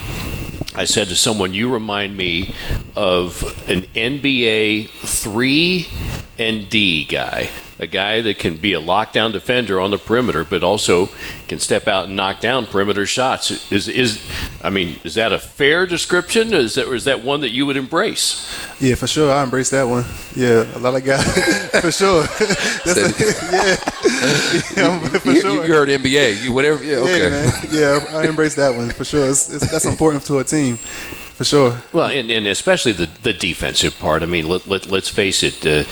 [0.79, 2.55] I said to someone, "You remind me
[2.95, 5.89] of an NBA three
[6.39, 10.63] and D guy, a guy that can be a lockdown defender on the perimeter, but
[10.63, 11.09] also
[11.47, 14.21] can step out and knock down perimeter shots." Is is
[14.63, 16.53] I mean, is that a fair description?
[16.53, 18.47] Is that or is that one that you would embrace?
[18.81, 19.33] Yeah, for sure.
[19.33, 20.05] I embrace that one.
[20.35, 21.25] Yeah, a lot of guys,
[21.81, 22.23] for sure.
[22.85, 23.09] That's a,
[23.53, 23.77] yeah,
[24.77, 25.67] yeah, for you, sure.
[25.67, 26.83] you heard NBA, you whatever.
[26.85, 27.23] Yeah, okay.
[27.23, 27.53] Yeah, man.
[27.71, 29.29] yeah, I embrace that one for sure.
[29.29, 31.81] It's, it's, that's important to a team, for sure.
[31.93, 34.23] Well, and, and especially the the defensive part.
[34.23, 35.67] I mean, let, let let's face it.
[35.67, 35.85] Uh,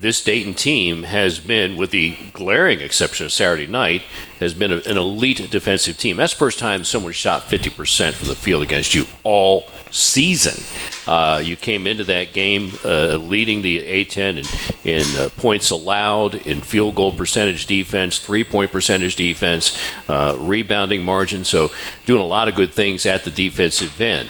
[0.00, 4.02] this Dayton team has been, with the glaring exception of Saturday night,
[4.40, 6.16] has been a, an elite defensive team.
[6.16, 10.62] That's the first time someone shot 50% from the field against you all season.
[11.06, 14.44] Uh, you came into that game uh, leading the A10
[14.84, 20.36] in, in uh, points allowed, in field goal percentage defense, three point percentage defense, uh,
[20.38, 21.44] rebounding margin.
[21.44, 21.70] So,
[22.04, 24.28] doing a lot of good things at the defensive end.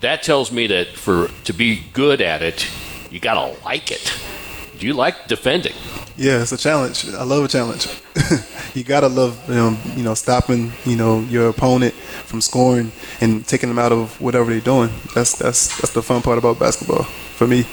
[0.00, 2.68] That tells me that for to be good at it,
[3.10, 4.12] you got to like it.
[4.82, 5.74] Do you like defending?
[6.16, 7.08] Yeah, it's a challenge.
[7.14, 7.86] I love a challenge.
[8.74, 12.90] you gotta love, um, you know, stopping, you know, your opponent from scoring
[13.20, 14.90] and taking them out of whatever they're doing.
[15.14, 17.64] That's that's that's the fun part about basketball for me,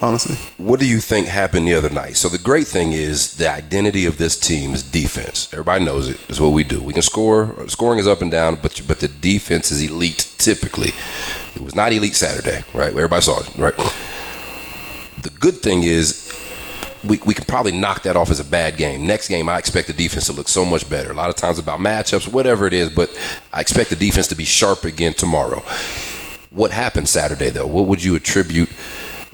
[0.00, 0.36] honestly.
[0.56, 2.16] What do you think happened the other night?
[2.16, 5.52] So the great thing is the identity of this team is defense.
[5.52, 6.18] Everybody knows it.
[6.30, 6.80] It's what we do.
[6.80, 7.68] We can score.
[7.68, 10.32] Scoring is up and down, but but the defense is elite.
[10.38, 10.92] Typically,
[11.54, 12.88] it was not elite Saturday, right?
[12.88, 13.76] Everybody saw it, right?
[15.20, 16.24] The good thing is
[17.06, 19.06] we, we can probably knock that off as a bad game.
[19.06, 21.10] Next game, I expect the defense to look so much better.
[21.10, 23.10] A lot of times about matchups, whatever it is, but
[23.52, 25.62] I expect the defense to be sharp again tomorrow.
[26.50, 27.66] What happened Saturday, though?
[27.66, 28.70] What would you attribute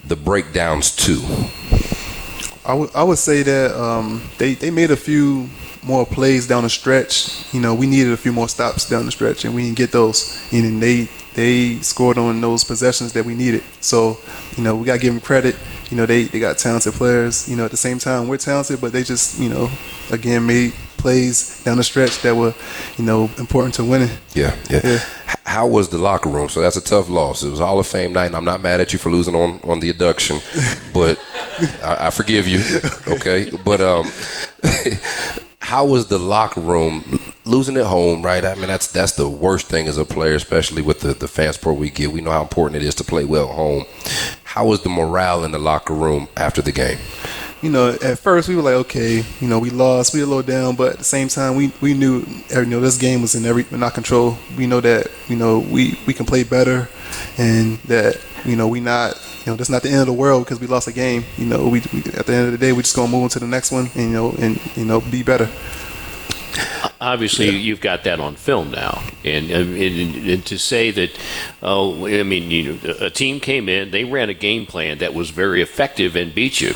[0.05, 1.23] the breakdowns to?
[2.65, 5.49] I would I would say that um, they they made a few
[5.83, 7.53] more plays down the stretch.
[7.53, 9.93] You know, we needed a few more stops down the stretch, and we didn't get
[9.93, 10.41] those.
[10.53, 13.63] And they they scored on those possessions that we needed.
[13.81, 14.19] So,
[14.57, 15.57] you know, we got to give them credit.
[15.91, 17.49] You know, they, they got talented players.
[17.49, 19.71] You know, at the same time, we're talented, but they just, you know,
[20.11, 22.55] again, made plays down the stretch that were,
[22.97, 24.11] you know, important to winning.
[24.35, 24.81] Yeah, yeah.
[24.85, 24.99] yeah.
[25.45, 26.49] How was the locker room?
[26.49, 27.43] So that's a tough loss.
[27.43, 29.61] It was Hall of Fame night, and I'm not mad at you for losing on,
[29.65, 30.39] on the induction,
[30.95, 31.19] but
[31.83, 32.63] I, I forgive you.
[33.09, 34.11] Okay, but um,
[35.61, 38.23] how was the locker room losing at home?
[38.23, 38.45] Right.
[38.45, 41.53] I mean, that's that's the worst thing as a player, especially with the the fan
[41.53, 42.13] support we get.
[42.13, 43.85] We know how important it is to play well at home.
[44.51, 46.99] How was the morale in the locker room after the game?
[47.63, 50.29] you know, at first we were like, okay, you know, we lost, we were a
[50.29, 53.37] little down, but at the same time, we, we knew, you know, this game was
[53.37, 54.37] in every in our control.
[54.57, 56.89] We know that, you know, we, we can play better,
[57.39, 60.47] and that, you know, we not, you know, that's not the end of the world
[60.47, 61.23] because we lost a game.
[61.37, 63.29] You know, we, we at the end of the day, we just gonna move on
[63.31, 65.49] to the next one, and you know, and you know, be better.
[67.01, 71.19] Obviously, you've got that on film now, and, and, and to say that,
[71.63, 75.15] oh, I mean, you know, a team came in, they ran a game plan that
[75.15, 76.75] was very effective and beat you,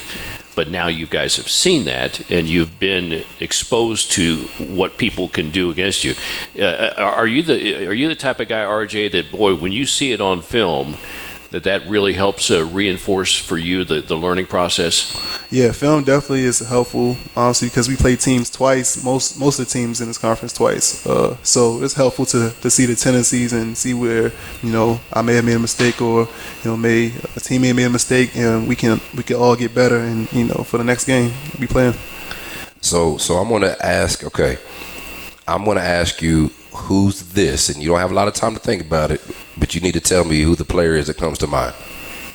[0.54, 5.50] but now you guys have seen that, and you've been exposed to what people can
[5.50, 6.14] do against you.
[6.58, 9.84] Uh, are you the are you the type of guy, RJ, that boy, when you
[9.86, 10.96] see it on film?
[11.54, 15.14] That that really helps uh, reinforce for you the, the learning process?
[15.52, 19.70] Yeah, film definitely is helpful, honestly, because we play teams twice, most most of the
[19.70, 21.06] teams in this conference twice.
[21.06, 24.32] Uh, so it's helpful to, to see the tendencies and see where
[24.64, 26.22] you know I may have made a mistake or
[26.64, 29.72] you know may a teammate made a mistake, and we can we can all get
[29.72, 31.94] better and you know for the next game we playing.
[32.80, 34.24] So so I'm gonna ask.
[34.24, 34.58] Okay,
[35.46, 38.60] I'm gonna ask you who's this, and you don't have a lot of time to
[38.60, 39.20] think about it,
[39.56, 41.74] but you need to tell me who the player is that comes to mind.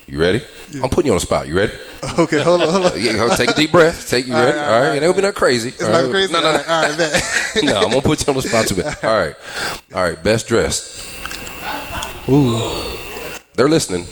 [0.07, 0.41] You ready?
[0.71, 0.81] Yeah.
[0.83, 1.47] I'm putting you on the spot.
[1.47, 1.73] You ready?
[2.17, 2.91] Okay, hold on, hold on.
[3.01, 4.09] yeah, take a deep breath.
[4.09, 4.57] Take you ready?
[4.57, 4.95] All right, all right.
[4.95, 5.69] It ain't be nothing crazy.
[5.69, 6.31] It's not crazy.
[6.31, 6.57] No, no, no.
[6.59, 7.23] All right, bet.
[7.63, 8.97] no, I'm gonna put you on the spot too bad.
[9.03, 9.35] All right,
[9.93, 10.23] all right.
[10.23, 11.05] Best dressed.
[12.29, 12.57] Ooh,
[13.53, 14.05] they're listening.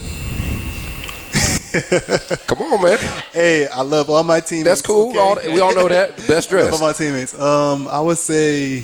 [2.47, 2.97] Come on, man.
[3.31, 4.65] Hey, I love all my teammates.
[4.65, 5.09] That's cool.
[5.11, 5.19] Okay?
[5.19, 6.17] All, we all know that.
[6.27, 6.73] Best dressed.
[6.73, 7.39] all my teammates.
[7.39, 8.83] Um, I would say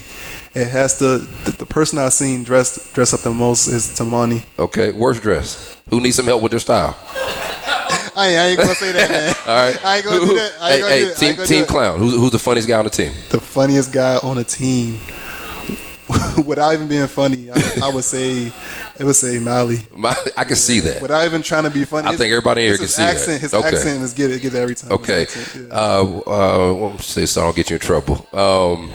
[0.53, 1.19] it has to.
[1.19, 4.45] The, the person I've seen dressed dress up the most is Toumani.
[4.59, 5.77] Okay, worst dress.
[5.89, 6.97] Who needs some help with their style?
[8.15, 9.35] I ain't, I ain't gonna say that, man.
[9.47, 9.85] All right.
[9.85, 10.51] I ain't gonna do that.
[10.61, 11.17] I ain't hey, gonna hey, do it.
[11.17, 11.99] team, team clown.
[11.99, 13.11] Who's, who's the funniest guy on the team?
[13.29, 14.99] The funniest guy on the team.
[16.45, 18.51] Without even being funny, I, I would say
[18.99, 19.79] it would say Mally.
[20.37, 21.01] I can see that.
[21.01, 23.41] Without even trying to be funny, I think everybody here can see accent, that.
[23.41, 23.67] His okay.
[23.69, 24.91] accent is get it, get it every time.
[24.91, 25.23] Okay.
[25.23, 25.75] Accent, yeah.
[25.75, 28.27] Uh, uh, what say so I don't get you in trouble.
[28.33, 28.91] Um,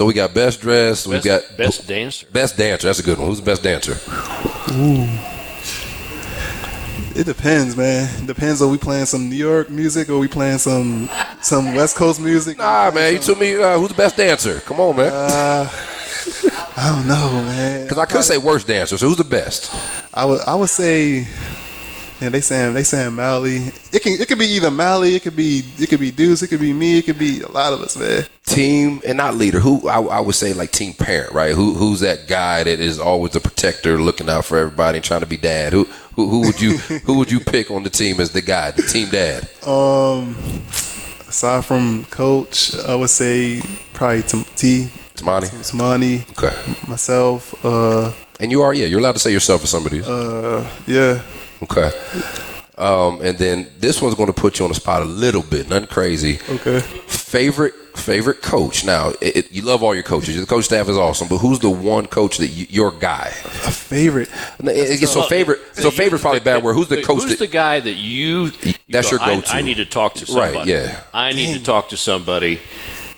[0.00, 1.06] so we got best dress.
[1.06, 2.26] We Best- got best dancer.
[2.32, 2.86] Best dancer.
[2.86, 3.28] That's a good one.
[3.28, 3.92] Who's the best dancer?
[4.72, 5.06] Ooh.
[7.14, 8.24] It depends, man.
[8.24, 8.62] Depends.
[8.62, 11.10] Are we playing some New York music or we playing some
[11.42, 12.56] some West Coast music?
[12.56, 13.12] Nah, man.
[13.12, 14.60] You told me uh, who's the best dancer.
[14.60, 15.12] Come on, man.
[15.12, 15.68] Uh,
[16.78, 17.82] I don't know, man.
[17.82, 18.96] Because I could say worst dancer.
[18.96, 19.70] So who's the best?
[20.14, 21.28] I would I would say
[22.20, 23.72] yeah, they saying they saying Mally.
[23.92, 26.48] It can it could be either Mally, it could be it could be Deuce, it
[26.48, 28.24] could be me, it could be a lot of us, man.
[28.44, 29.60] Team and not leader.
[29.60, 31.54] Who I, I would say like team parent, right?
[31.54, 35.20] Who who's that guy that is always the protector, looking out for everybody, and trying
[35.20, 35.72] to be dad?
[35.72, 38.72] Who who, who would you who would you pick on the team as the guy,
[38.72, 39.48] the team dad?
[39.66, 40.34] Um,
[41.28, 43.62] aside from coach, I would say
[43.94, 44.44] probably T.
[44.56, 44.90] T
[45.20, 45.48] Toumani.
[45.62, 46.30] Toumani.
[46.32, 46.88] Okay.
[46.88, 47.64] Myself.
[47.64, 50.08] Uh, and you are, yeah, you're allowed to say yourself for some of these.
[50.08, 51.20] Uh, yeah.
[51.62, 51.90] Okay.
[52.78, 55.68] Um, and then this one's going to put you on the spot a little bit,
[55.68, 56.38] nothing crazy.
[56.48, 56.80] Okay.
[56.80, 58.84] Favorite favorite coach.
[58.84, 60.38] Now, it, it, you love all your coaches.
[60.40, 63.26] The coach staff is awesome, but who's the one coach that you, your guy?
[63.26, 64.30] A favorite.
[64.60, 65.60] It, so favorite.
[65.74, 66.74] So favorite probably bad word.
[66.74, 67.22] Who's the coach?
[67.22, 68.50] Who's that, the guy that you?
[68.88, 69.52] That's you your I- go-to.
[69.54, 70.56] I, need to talk to somebody.
[70.56, 71.02] Right, yeah.
[71.12, 72.60] I need to talk to somebody.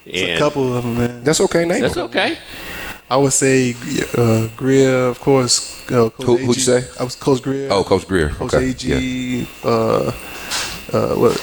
[0.04, 1.24] It's And a couple of them, man.
[1.24, 2.06] That's okay, name That's them.
[2.06, 2.36] okay.
[3.12, 3.74] I would say
[4.16, 5.84] uh, Greer, of course.
[5.90, 6.88] Uh, Coach Who- who'd you say?
[6.98, 7.68] I was Coach Greer.
[7.70, 8.30] Oh, Coach Greer.
[8.30, 9.46] Coach Okay, AG.
[9.62, 11.36] Uh, uh, what?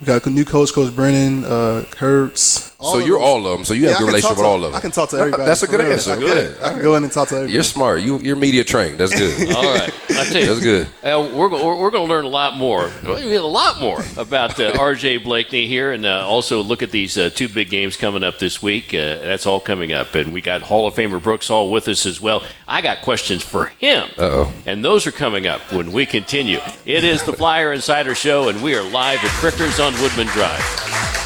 [0.00, 2.73] We got a new coach, Coach Brennan, uh, Kurtz.
[2.92, 3.64] So you're all of them.
[3.64, 4.74] So you have Yeah, a I good relationship with all of them.
[4.74, 5.44] I can talk to everybody.
[5.44, 6.12] That's a good answer.
[6.12, 6.62] I can- Good.
[6.62, 7.54] I can go in and talk to everybody.
[7.54, 8.00] You're smart.
[8.02, 8.98] You you're media trained.
[8.98, 9.54] That's good.
[9.56, 10.86] All right, I tell you, That's good.
[11.02, 14.02] Uh, we're we're, we're going to learn a lot more, We'll get a lot more
[14.16, 15.20] about uh, R.J.
[15.20, 18.62] Blakney here, and uh, also look at these uh, two big games coming up this
[18.62, 18.92] week.
[18.94, 22.06] Uh, that's all coming up, and we got Hall of Famer Brooks Hall with us
[22.06, 22.42] as well.
[22.68, 24.52] I got questions for him, Uh-oh.
[24.66, 26.58] and those are coming up when we continue.
[26.86, 31.23] It is the Flyer Insider Show, and we are live at Frickers on Woodman Drive.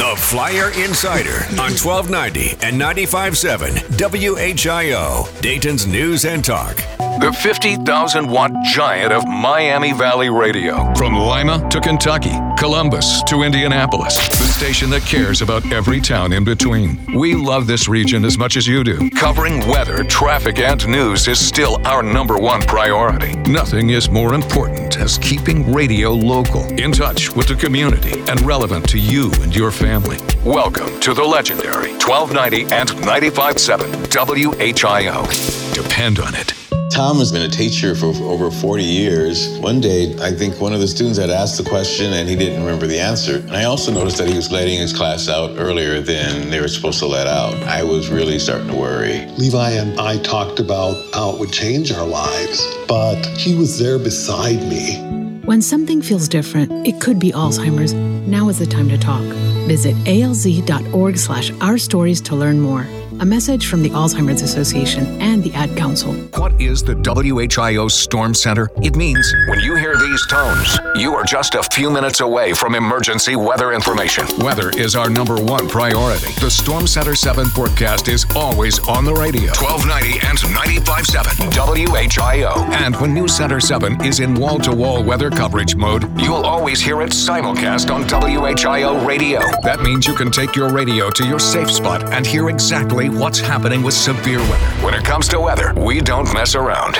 [0.00, 6.76] The Flyer Insider on 1290 and 95.7 WHIO, Dayton's News and Talk.
[7.20, 10.90] The 50,000 watt giant of Miami Valley Radio.
[10.94, 16.44] From Lima to Kentucky, Columbus to Indianapolis, the station that cares about every town in
[16.44, 16.98] between.
[17.14, 19.10] We love this region as much as you do.
[19.10, 23.34] Covering weather, traffic, and news is still our number one priority.
[23.50, 28.88] Nothing is more important as keeping radio local, in touch with the community, and relevant
[28.88, 29.89] to you and your family.
[29.90, 35.74] Welcome to the legendary 1290 and 95.7 WHIO.
[35.74, 36.54] Depend on it.
[36.92, 39.58] Tom has been a teacher for over 40 years.
[39.58, 42.60] One day, I think one of the students had asked the question and he didn't
[42.60, 43.38] remember the answer.
[43.38, 46.68] And I also noticed that he was letting his class out earlier than they were
[46.68, 47.54] supposed to let out.
[47.64, 49.26] I was really starting to worry.
[49.38, 53.98] Levi and I talked about how it would change our lives, but he was there
[53.98, 55.40] beside me.
[55.44, 57.92] When something feels different, it could be Alzheimer's.
[57.92, 59.24] Now is the time to talk.
[59.70, 62.88] Visit alz.org slash our stories to learn more.
[63.20, 66.14] A message from the Alzheimer's Association and the Ad Council.
[66.38, 68.70] What is the WHIO Storm Center?
[68.82, 72.74] It means when you hear these tones, you are just a few minutes away from
[72.74, 74.24] emergency weather information.
[74.38, 76.32] Weather is our number one priority.
[76.40, 79.52] The Storm Center 7 forecast is always on the radio.
[79.52, 82.56] 1290 and 957 WHIO.
[82.72, 86.80] And when News Center 7 is in wall to wall weather coverage mode, you'll always
[86.80, 89.40] hear it simulcast on WHIO radio.
[89.62, 93.38] That means you can take your radio to your safe spot and hear exactly what's
[93.40, 94.84] happening with severe weather.
[94.84, 96.98] When it comes to weather, we don't mess around.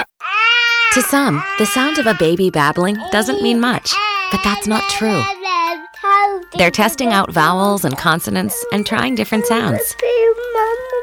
[0.94, 3.94] To some, the sound of a baby babbling doesn't mean much,
[4.32, 5.22] but that's not true.
[6.56, 9.96] They're testing out vowels and consonants and trying different sounds.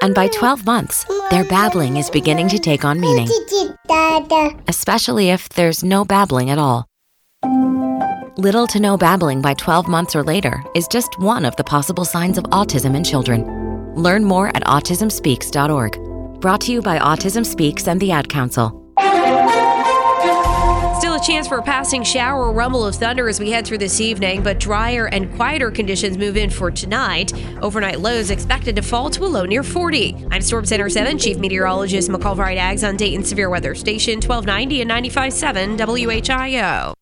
[0.02, 3.30] And by 12 months, their babbling is beginning to take on meaning,
[4.68, 6.86] especially if there's no babbling at all.
[8.38, 12.06] Little to no babbling by 12 months or later is just one of the possible
[12.06, 13.57] signs of autism in children.
[13.98, 16.40] Learn more at autismspeaks.org.
[16.40, 18.84] Brought to you by Autism Speaks and the Ad Council.
[21.00, 23.80] Still a chance for a passing shower or rumble of thunder as we head through
[23.80, 27.34] this evening, but drier and quieter conditions move in for tonight.
[27.64, 30.28] Overnight lows expected to fall to a low near 40.
[30.30, 34.92] I'm Storm Center 7 Chief Meteorologist McCall Vrydaghs on Dayton Severe Weather Station 1290 and
[34.92, 36.94] 95.7 WHIO.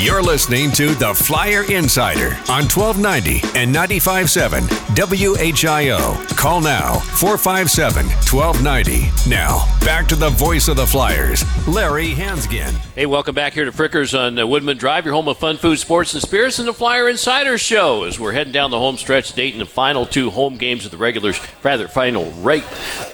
[0.00, 4.62] You're listening to The Flyer Insider on 1290 and 95.7
[4.94, 6.36] WHIO.
[6.36, 9.28] Call now 457 1290.
[9.28, 12.70] Now, back to the voice of the Flyers, Larry Hansgen.
[12.94, 15.80] Hey, welcome back here to Frickers on uh, Woodman Drive, your home of fun, food,
[15.80, 18.04] sports, and spirits, and the Flyer Insider Show.
[18.04, 20.96] As we're heading down the home stretch, Dayton, the final two home games of the
[20.96, 21.32] regular,
[21.64, 22.64] rather, final right,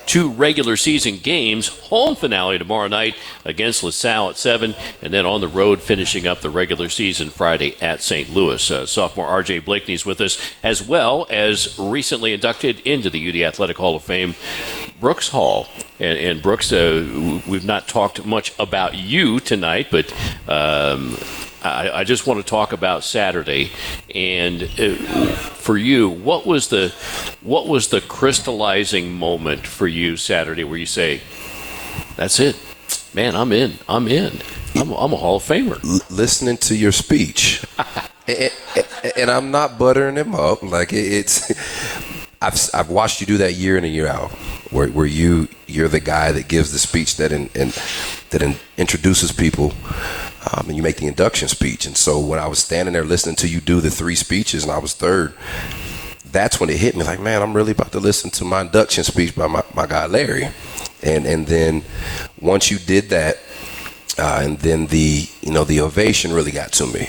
[0.04, 1.68] two regular season games.
[1.68, 3.14] Home finale tomorrow night
[3.46, 7.76] against LaSalle at 7, and then on the road finishing up the regular season Friday
[7.80, 8.30] at St.
[8.30, 8.70] Louis.
[8.70, 13.76] Uh, sophomore RJ Blakney's with us, as well as recently inducted into the UD Athletic
[13.76, 14.34] Hall of Fame,
[15.00, 15.66] Brooks Hall.
[15.98, 20.12] And, and Brooks, uh, we've not talked much about you tonight, but
[20.48, 21.16] um,
[21.62, 23.70] I, I, just want to talk about Saturday.
[24.14, 24.94] And uh,
[25.36, 26.92] for you, what was the
[27.42, 31.20] what was the crystallizing moment for you Saturday where you say,
[32.16, 32.56] "That's it,
[33.14, 34.40] man, I'm in, I'm in."
[34.76, 35.82] I'm, I'm a Hall of Famer.
[35.84, 37.64] L- listening to your speech,
[38.28, 38.50] and,
[39.16, 40.62] and, I'm not buttering him up.
[40.62, 41.50] Like it's,
[42.42, 44.30] I've I've watched you do that year in and year out,
[44.72, 47.72] where where you you're the guy that gives the speech that in, in
[48.30, 49.72] that in, introduces people.
[50.52, 51.86] Um, and you make the induction speech.
[51.86, 54.70] And so when I was standing there listening to you do the three speeches, and
[54.70, 55.32] I was third,
[56.30, 57.02] that's when it hit me.
[57.02, 60.04] Like, man, I'm really about to listen to my induction speech by my, my guy
[60.04, 60.50] Larry.
[61.04, 61.84] And and then
[62.40, 63.36] once you did that,
[64.18, 67.08] uh, and then the you know the ovation really got to me,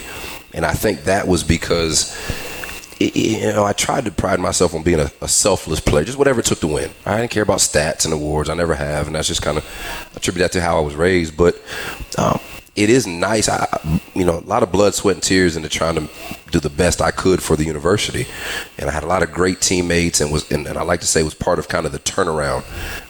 [0.53, 2.13] and I think that was because
[2.99, 6.17] it, you know I tried to pride myself on being a, a, selfless player, just
[6.17, 6.91] whatever it took to win.
[7.05, 8.49] I didn't care about stats and awards.
[8.49, 11.37] I never have, and that's just kind of attribute that to how I was raised.
[11.37, 11.55] But
[12.17, 12.39] um,
[12.75, 13.47] it is nice.
[13.47, 13.65] I,
[14.15, 16.09] you know, a lot of blood, sweat, and tears into trying to
[16.51, 18.25] do the best I could for the university,
[18.77, 21.07] and I had a lot of great teammates, and was, and, and I like to
[21.07, 22.63] say was part of kind of the turnaround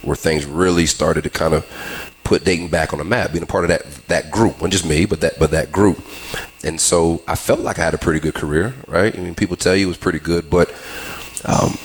[0.04, 1.64] where things really started to kind of
[2.24, 4.84] put Dayton back on the map, being a part of that that group, not just
[4.84, 6.04] me, but that but that group.
[6.64, 9.16] And so I felt like I had a pretty good career, right?
[9.16, 10.68] I mean, people tell you it was pretty good, but
[11.44, 11.78] um,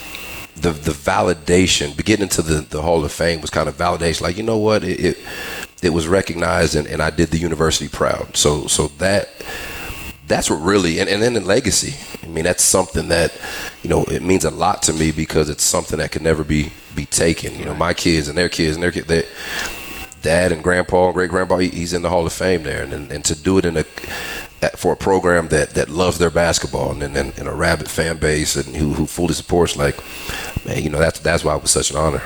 [0.56, 4.22] the the validation, getting into the, the Hall of Fame was kind of validation.
[4.22, 5.18] Like, you know what, it it,
[5.82, 8.36] it was recognized, and, and I did the university proud.
[8.38, 9.30] So so that
[10.28, 13.38] that's what really and, and then the legacy i mean that's something that
[13.84, 16.72] you know it means a lot to me because it's something that can never be
[16.96, 19.26] be taken you know my kids and their kids and their kids they,
[20.22, 23.12] dad and grandpa and great grandpa, he's in the Hall of Fame there, and, and
[23.12, 23.84] and to do it in a
[24.76, 28.56] for a program that, that loves their basketball and, and, and a rabid fan base
[28.56, 29.98] and who, who fully supports, like,
[30.68, 32.22] man, you know, that's that's why it was such an honor.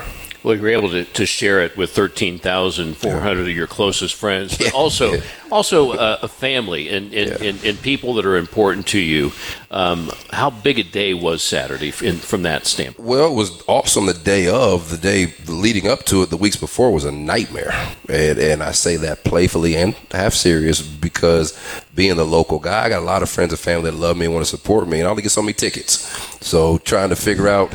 [0.46, 4.72] Well, you were able to, to share it with 13,400 of your closest friends, but
[4.74, 5.20] also
[5.50, 7.48] also uh, a family and and, yeah.
[7.48, 9.32] and, and, people that are important to you.
[9.72, 13.08] Um, how big a day was Saturday in, from that standpoint?
[13.08, 14.88] Well, it was awesome the day of.
[14.90, 17.72] The day leading up to it, the weeks before, was a nightmare.
[18.08, 21.58] And, and I say that playfully and half serious because
[21.92, 24.26] being the local guy, I got a lot of friends and family that love me
[24.26, 26.06] and want to support me, and I only get so many tickets.
[26.46, 27.74] So trying to figure out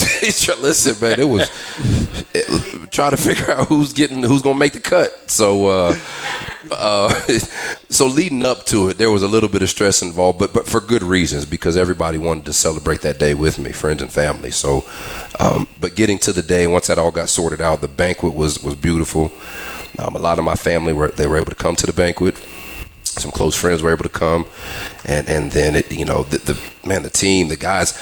[0.60, 1.50] Listen, man, it was
[2.34, 5.30] it, trying to figure out who's getting who's gonna make the cut.
[5.30, 5.98] So, uh,
[6.70, 7.08] uh,
[7.88, 10.66] so leading up to it, there was a little bit of stress involved, but but
[10.66, 14.50] for good reasons because everybody wanted to celebrate that day with me, friends and family.
[14.50, 14.84] So,
[15.38, 18.62] um, but getting to the day, once that all got sorted out, the banquet was
[18.62, 19.32] was beautiful.
[19.98, 22.36] Um, a lot of my family were they were able to come to the banquet.
[23.18, 24.46] Some close friends were able to come,
[25.04, 27.98] and and then it you know the, the man the team the guys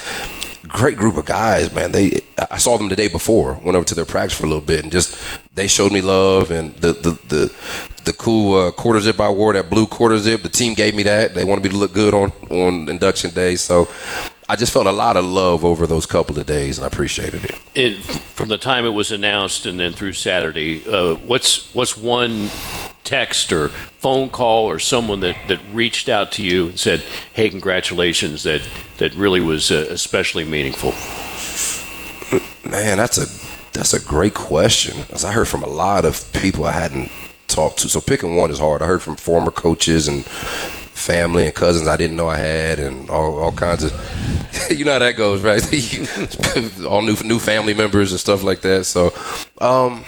[0.69, 1.91] great group of guys, man.
[1.91, 4.63] They I saw them the day before, went over to their practice for a little
[4.63, 5.17] bit, and just
[5.55, 7.53] they showed me love and the the the,
[8.05, 10.43] the cool uh, quarter zip I wore, that blue quarter zip.
[10.43, 11.33] The team gave me that.
[11.33, 13.89] They wanted me to look good on on induction day, so.
[14.49, 17.45] I just felt a lot of love over those couple of days, and I appreciated
[17.45, 17.61] it.
[17.75, 22.49] it from the time it was announced and then through Saturday, uh, what's what's one
[23.03, 27.51] text or phone call or someone that, that reached out to you and said, "Hey,
[27.51, 30.93] congratulations!" That that really was uh, especially meaningful.
[32.67, 33.27] Man, that's a
[33.71, 35.05] that's a great question.
[35.11, 37.11] As I heard from a lot of people I hadn't
[37.45, 37.89] talked to.
[37.89, 38.81] So picking one is hard.
[38.81, 40.25] I heard from former coaches and
[40.99, 43.91] family and cousins I didn't know I had, and all, all kinds of.
[44.69, 45.63] you know how that goes, right?
[46.85, 48.85] all new new family members and stuff like that.
[48.85, 49.13] So,
[49.59, 50.03] um,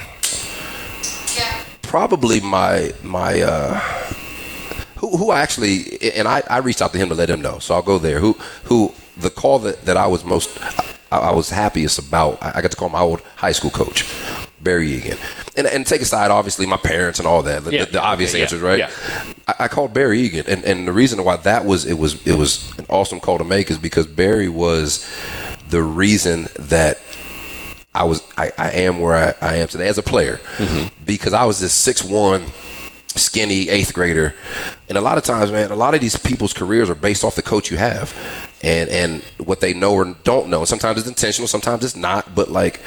[1.82, 3.42] probably my my.
[3.42, 3.80] Uh,
[4.98, 7.58] who, who I actually and I, I reached out to him to let him know,
[7.60, 8.20] so I'll go there.
[8.20, 8.34] Who
[8.66, 10.60] who the call that, that I was most
[11.12, 12.42] I, I was happiest about.
[12.42, 14.06] I, I got to call my old high school coach,
[14.62, 15.18] Barry Egan,
[15.56, 18.34] and and take aside obviously my parents and all that, the, Yeah, the, the obvious
[18.34, 18.80] yeah, answers, right?
[18.80, 18.92] yeah.
[19.48, 22.38] I, I called Barry Egan, and, and the reason why that was it was it
[22.38, 25.08] was an awesome call to make is because Barry was
[25.70, 27.00] the reason that
[27.94, 30.88] I was I, I am where I, I am today as a player mm-hmm.
[31.06, 32.46] because I was this six one
[33.08, 34.34] skinny eighth grader
[34.88, 37.36] and a lot of times man a lot of these people's careers are based off
[37.36, 38.14] the coach you have
[38.64, 42.50] and and what they know or don't know sometimes it's intentional sometimes it's not but
[42.50, 42.80] like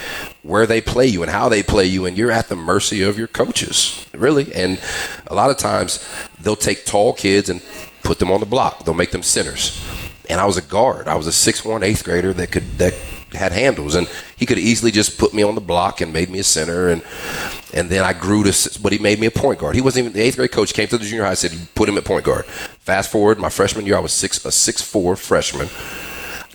[0.43, 3.19] where they play you and how they play you and you're at the mercy of
[3.19, 4.81] your coaches really and
[5.27, 6.07] a lot of times
[6.41, 7.63] they'll take tall kids and
[8.03, 9.81] put them on the block they'll make them centers
[10.29, 11.09] and I was a guard.
[11.09, 12.95] I was a six one eighth grader that could that
[13.33, 16.39] had handles, and he could easily just put me on the block and made me
[16.39, 17.03] a center, and
[17.73, 18.81] and then I grew to.
[18.81, 19.75] But he made me a point guard.
[19.75, 20.73] He wasn't even the eighth grade coach.
[20.73, 22.47] Came to the junior high, said put him at point guard.
[22.85, 25.69] Fast forward, my freshman year, I was six a six four freshman.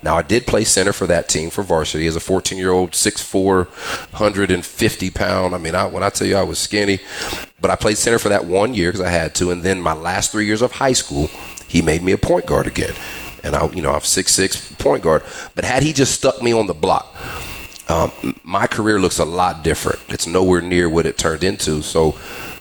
[0.04, 2.92] Now I did play center for that team for varsity as a 14 year old,
[2.92, 5.56] 6'4", 150 pound.
[5.56, 7.00] I mean, I, when I tell you I was skinny,
[7.60, 9.94] but I played center for that one year because I had to, and then my
[9.94, 11.32] last three years of high school,
[11.68, 12.94] he made me a point guard again,
[13.44, 15.24] and I, you know, I'm six six point guard.
[15.56, 17.14] But had he just stuck me on the block,
[17.90, 18.12] um,
[18.44, 20.00] my career looks a lot different.
[20.10, 21.82] It's nowhere near what it turned into.
[21.82, 22.16] So,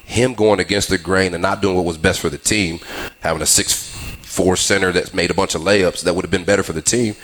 [0.08, 2.80] him going against the grain and not doing what was best for the team,
[3.20, 6.44] having a six four center that's made a bunch of layups that would have been
[6.44, 7.14] better for the team.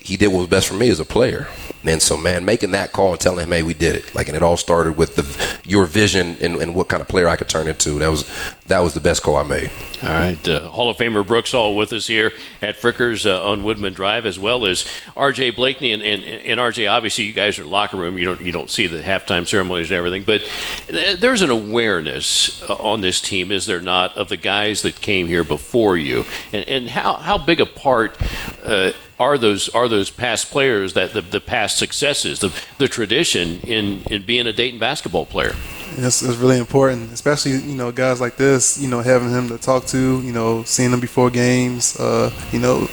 [0.00, 1.46] He did what was best for me as a player.
[1.88, 4.36] And so, man, making that call and telling him, "Hey, we did it!" Like, and
[4.36, 7.48] it all started with the your vision and, and what kind of player I could
[7.48, 7.98] turn into.
[7.98, 8.28] That was
[8.66, 9.70] that was the best call I made.
[10.02, 13.64] All right, uh, Hall of Famer Brooks Hall with us here at Frickers uh, on
[13.64, 15.52] Woodman Drive, as well as R.J.
[15.52, 16.86] Blakney and, and, and R.J.
[16.86, 18.18] Obviously, you guys are locker room.
[18.18, 20.42] You don't you don't see the halftime ceremonies and everything, but
[20.88, 25.26] there's an awareness uh, on this team, is there not, of the guys that came
[25.26, 28.16] here before you, and, and how how big a part.
[28.64, 33.60] Uh, are those are those past players that the, the past successes the the tradition
[33.60, 35.54] in, in being a Dayton basketball player?
[35.98, 38.78] It's, it's really important, especially you know guys like this.
[38.78, 40.20] You know, having him to talk to.
[40.22, 41.98] You know, seeing him before games.
[41.98, 42.88] Uh, you know,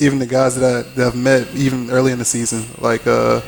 [0.00, 2.64] even the guys that, I, that I've met even early in the season.
[2.80, 3.40] Like, uh,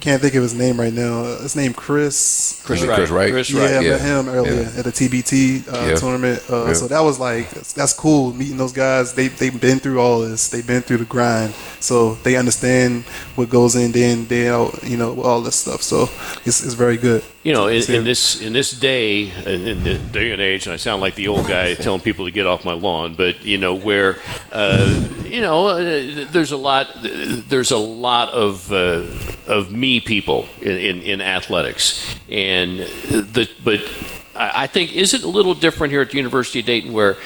[0.00, 1.22] can't think of his name right now.
[1.24, 2.60] Uh, His name Chris.
[2.64, 2.96] Chris Wright.
[2.96, 3.30] Chris Wright.
[3.32, 3.90] Chris yeah, I yeah.
[3.92, 4.78] met him earlier Yeah.
[4.78, 5.94] at the TBT uh, Yeah.
[5.96, 6.42] tournament.
[6.50, 6.72] Uh, Yeah.
[6.74, 9.14] So that was like that's cool meeting those guys.
[9.14, 10.48] They they've been through all this.
[10.48, 13.04] They've been through the grind, so they understand
[13.36, 14.82] what goes in day in day out.
[14.84, 15.82] You know, all this stuff.
[15.82, 16.08] So
[16.44, 17.22] it's, it's very good.
[17.42, 20.72] You know, in, in this in this day, in, in the day and age, and
[20.72, 23.58] I sound like the old guy telling people to get off my lawn, but you
[23.58, 24.16] know, where
[24.52, 25.78] uh, you know, uh,
[26.30, 29.04] there's a lot, there's a lot of uh,
[29.46, 33.80] of me people in, in, in athletics, and the but
[34.36, 37.16] I think is it a little different here at the University of Dayton where.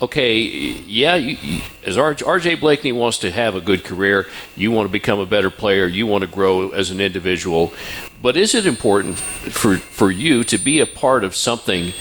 [0.00, 4.92] Okay, yeah, you, as RJ Blakney wants to have a good career, you want to
[4.92, 7.72] become a better player, you want to grow as an individual,
[8.22, 11.92] but is it important for for you to be a part of something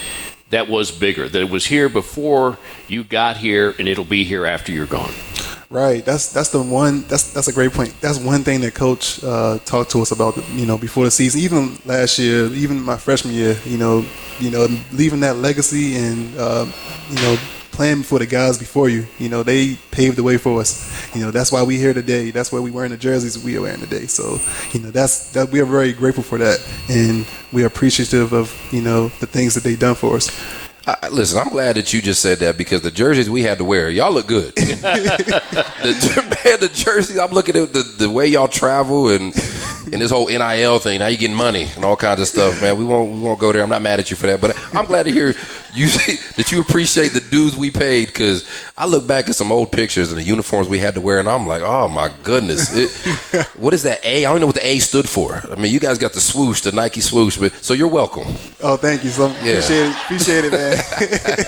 [0.49, 2.57] that was bigger, that it was here before
[2.87, 5.11] you got here, and it'll be here after you're gone?
[5.69, 6.05] Right.
[6.05, 7.01] That's that's the one.
[7.09, 7.93] That's that's a great point.
[7.99, 10.37] That's one thing that Coach uh, talked to us about.
[10.51, 13.57] You know, before the season, even last year, even my freshman year.
[13.65, 14.05] You know,
[14.39, 16.65] you know, leaving that legacy and uh,
[17.09, 17.37] you know
[17.71, 19.05] playing for the guys before you.
[19.19, 21.13] You know, they paved the way for us.
[21.13, 22.31] You know, that's why we here today.
[22.31, 24.05] That's why we wearing the jerseys we are wearing today.
[24.07, 24.39] So,
[24.71, 28.55] you know, that's that we are very grateful for that, and we are appreciative of
[28.71, 30.31] you know the things that they done for us.
[30.87, 33.65] I, listen, I'm glad that you just said that because the jerseys we had to
[33.65, 34.55] wear, y'all look good.
[34.55, 39.33] the, man, the jerseys, I'm looking at the, the way y'all travel and
[39.91, 40.99] and this whole NIL thing.
[40.99, 42.77] Now you getting money and all kinds of stuff, man.
[42.77, 43.63] We won't we won't go there.
[43.63, 45.33] I'm not mad at you for that, but I'm glad to hear
[45.73, 45.87] you
[46.37, 50.11] that you appreciate the dues we paid because I look back at some old pictures
[50.11, 53.73] and the uniforms we had to wear, and I'm like, oh my goodness, it, what
[53.73, 54.25] is that A?
[54.25, 55.41] I don't know what the A stood for.
[55.51, 58.27] I mean, you guys got the swoosh, the Nike swoosh, but so you're welcome.
[58.61, 59.09] Oh, thank you.
[59.09, 59.59] So Yeah.
[59.59, 59.95] appreciate it.
[60.03, 61.45] Appreciate it, man.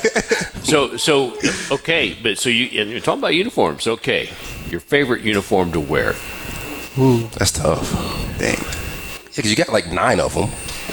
[0.63, 1.33] So so
[1.71, 3.87] okay, but so you and you're talking about uniforms.
[3.87, 4.29] Okay,
[4.69, 6.13] your favorite uniform to wear?
[6.97, 7.91] Ooh, that's tough.
[8.39, 8.57] Dang.
[8.57, 10.49] Yeah, because you got like nine of them.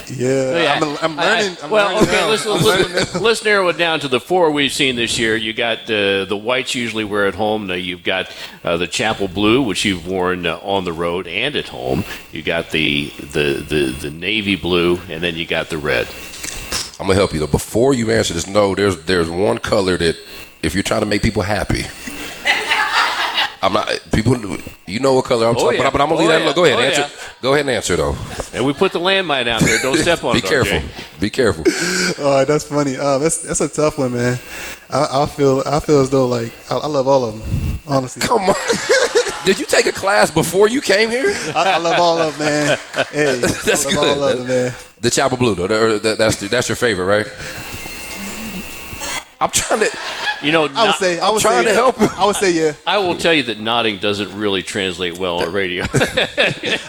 [0.09, 1.57] Yeah, I'm, I'm learning.
[1.63, 2.29] I'm well, learning okay, now.
[2.29, 5.35] let's, let's, learning let's narrow it down to the four we've seen this year.
[5.37, 7.67] You got the the whites usually wear at home.
[7.67, 8.31] Now you've got
[8.63, 12.05] uh, the chapel blue, which you've worn uh, on the road and at home.
[12.31, 16.07] You got the, the the the navy blue, and then you got the red.
[17.01, 17.47] I'm gonna help you though.
[17.47, 20.17] Before you answer this, no, there's there's one color that
[20.63, 21.85] if you're trying to make people happy.
[23.63, 24.37] I'm not people.
[24.87, 25.81] You know what color I'm Oh, talking yeah.
[25.89, 26.45] about, but I'm gonna Oh, leave that.
[26.45, 26.53] yeah.
[26.53, 27.01] Go ahead, Oh, answer.
[27.01, 27.09] yeah.
[27.43, 28.17] Go ahead and answer though.
[28.53, 29.79] And we put the landmine out there.
[29.81, 30.43] Don't step on Be it.
[30.43, 30.79] Be careful.
[30.79, 31.21] RJ.
[31.21, 31.65] Be careful.
[32.25, 32.97] Oh, that's funny.
[32.97, 34.39] Uh, that's that's a tough one, man.
[34.91, 37.81] I, I feel I feel as though like I, I love all of them.
[37.89, 38.55] Honestly, come on.
[39.45, 41.33] Did you take a class before you came here?
[41.55, 42.79] I, I love all of them, man.
[43.13, 44.19] Hey, That's I love good.
[44.19, 44.75] all of them, man.
[45.01, 45.67] The chapel blue though.
[45.69, 47.27] that- that- That's that's your favorite, right?
[49.41, 49.91] I'm trying to.
[50.43, 52.09] You know, I would say I I'm would trying say, to help him.
[52.17, 52.73] I would say yeah.
[52.87, 55.85] I will tell you that nodding doesn't really translate well on radio.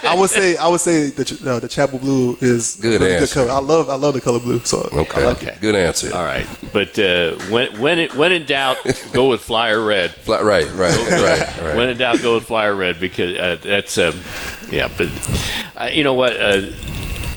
[0.04, 3.14] I would say I would say the ch- uh, the chapel blue is Good really
[3.16, 3.34] answer.
[3.46, 3.50] color.
[3.50, 4.60] I love I love the color blue.
[4.60, 5.22] So Okay.
[5.22, 5.60] I like it.
[5.60, 6.14] Good answer.
[6.14, 8.76] All right, but uh, when when it, when in doubt,
[9.12, 10.10] go with flyer red.
[10.12, 11.76] Fly, right, right, right, right.
[11.76, 14.14] When in doubt, go with flyer red because uh, that's um,
[14.70, 14.88] yeah.
[14.96, 15.08] But
[15.76, 16.34] uh, you know what?
[16.38, 16.70] Uh,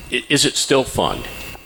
[0.10, 1.22] is it still fun?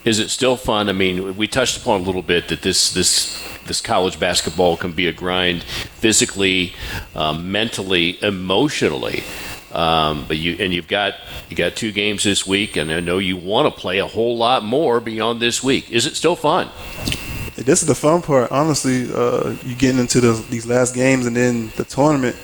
[0.05, 0.87] Is it still fun?
[0.87, 4.91] I mean, we touched upon a little bit that this this this college basketball can
[4.91, 6.73] be a grind, physically,
[7.15, 9.23] um, mentally, emotionally.
[9.71, 11.15] Um, but you and you've got
[11.49, 14.37] you got two games this week, and I know you want to play a whole
[14.37, 15.91] lot more beyond this week.
[15.91, 16.69] Is it still fun?
[17.55, 19.11] This is the fun part, honestly.
[19.11, 22.35] Uh, you getting into the, these last games and then the tournament.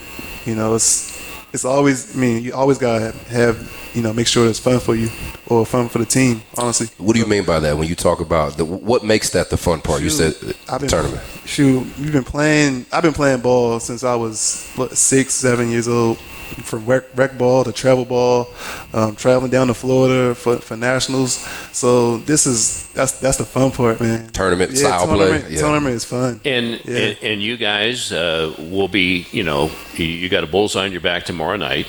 [0.46, 1.11] You know, it's
[1.54, 2.16] it's always.
[2.16, 5.10] I mean, you always gotta have you know make sure it's fun for you
[5.48, 6.42] or fun for the team.
[6.58, 9.50] Honestly, What do you mean by that when you talk about the, what makes that
[9.50, 10.02] the fun part?
[10.02, 10.34] You said
[10.70, 11.22] I've been tournament.
[11.46, 12.86] Shoot, we've been playing.
[12.92, 16.18] I've been playing ball since I was what, six, seven years old.
[16.64, 18.50] From rec, rec ball to travel ball,
[18.94, 21.38] um, traveling down to Florida for, for nationals.
[21.72, 24.28] So this is that's that's the fun part, man.
[24.32, 25.60] Tournament Yeah, style play, tournament, yeah.
[25.62, 26.42] Tournament is fun.
[26.46, 26.98] And, Yeah.
[26.98, 30.92] and and you guys uh, will be, you know, you, you got a bullseye on
[30.92, 31.88] your back tomorrow night.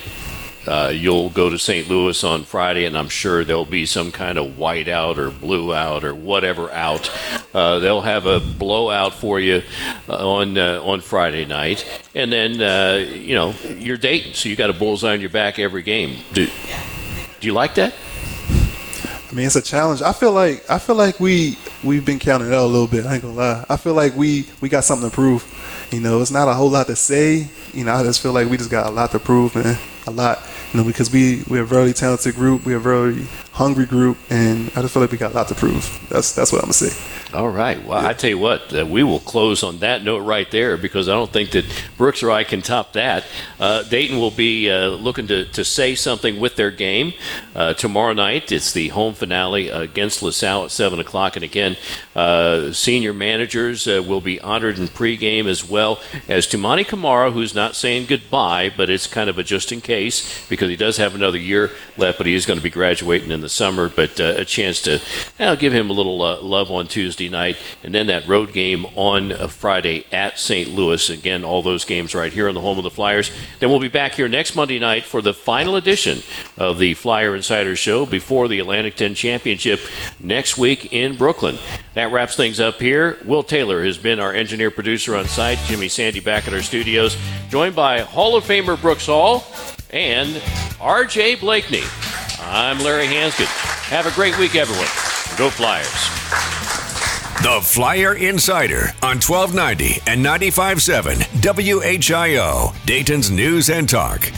[0.66, 1.88] Uh, you'll go to St.
[1.88, 5.74] Louis on Friday, and I'm sure there'll be some kind of white out or blue
[5.74, 7.10] out or whatever out.
[7.52, 9.62] Uh, they'll have a blowout for you
[10.08, 11.84] uh, on uh, on Friday night,
[12.14, 15.58] and then uh, you know you're Dayton, so you got a bullseye on your back
[15.58, 16.18] every game.
[16.32, 17.94] Do do you like that?
[19.32, 20.02] I mean, it's a challenge.
[20.02, 23.06] I feel like I feel like we we've been counted out a little bit.
[23.06, 23.64] I ain't gonna lie.
[23.68, 25.42] I feel like we we got something to prove.
[25.90, 27.48] You know, it's not a whole lot to say.
[27.72, 29.78] You know, I just feel like we just got a lot to prove, man.
[30.06, 30.42] A lot.
[30.72, 32.64] You know, because we we're a very talented group.
[32.64, 35.55] We're a very hungry group, and I just feel like we got a lot to
[35.55, 36.07] prove.
[36.09, 37.22] That's that's what I'm gonna say.
[37.34, 37.82] All right.
[37.82, 41.09] Well, I tell you what, uh, we will close on that note right there because
[41.09, 41.64] I don't think that
[41.96, 43.24] Brooks or I can top that.
[43.59, 47.14] Uh, Dayton will be uh, looking to, to say something with their game
[47.55, 48.53] uh, tomorrow night.
[48.53, 51.36] It's the home finale against LaSalle at 7 o'clock.
[51.36, 51.78] And again,
[52.14, 57.55] uh, senior managers uh, will be honored in pregame as well as Toumani Camara, who's
[57.55, 61.14] not saying goodbye, but it's kind of a just in case because he does have
[61.14, 63.88] another year left, but he is going to be graduating in the summer.
[63.88, 65.01] But uh, a chance to
[65.38, 68.86] uh, give him a little uh, love on Tuesday night, and then that road game
[68.97, 70.70] on uh, Friday at St.
[70.70, 71.11] Louis.
[71.11, 73.30] Again, all those games right here on the home of the Flyers.
[73.61, 76.22] Then we'll be back here next Monday night for the final edition
[76.57, 79.80] of the Flyer Insider Show before the Atlantic 10 Championship
[80.20, 81.59] next week in Brooklyn.
[81.95, 83.18] That wraps things up here.
[83.24, 85.59] Will Taylor has been our engineer producer on site.
[85.66, 87.16] Jimmy Sandy back at our studios,
[87.51, 89.45] joined by Hall of Famer Brooks Hall
[89.90, 90.43] and
[90.80, 91.36] R.J.
[91.36, 92.21] Blakney.
[92.45, 93.47] I'm Larry Hansgen.
[93.88, 94.86] Have a great week, everyone.
[95.38, 95.86] Go Flyers.
[97.43, 104.30] The Flyer Insider on 1290 and 95.7 WHIO, Dayton's News and Talk.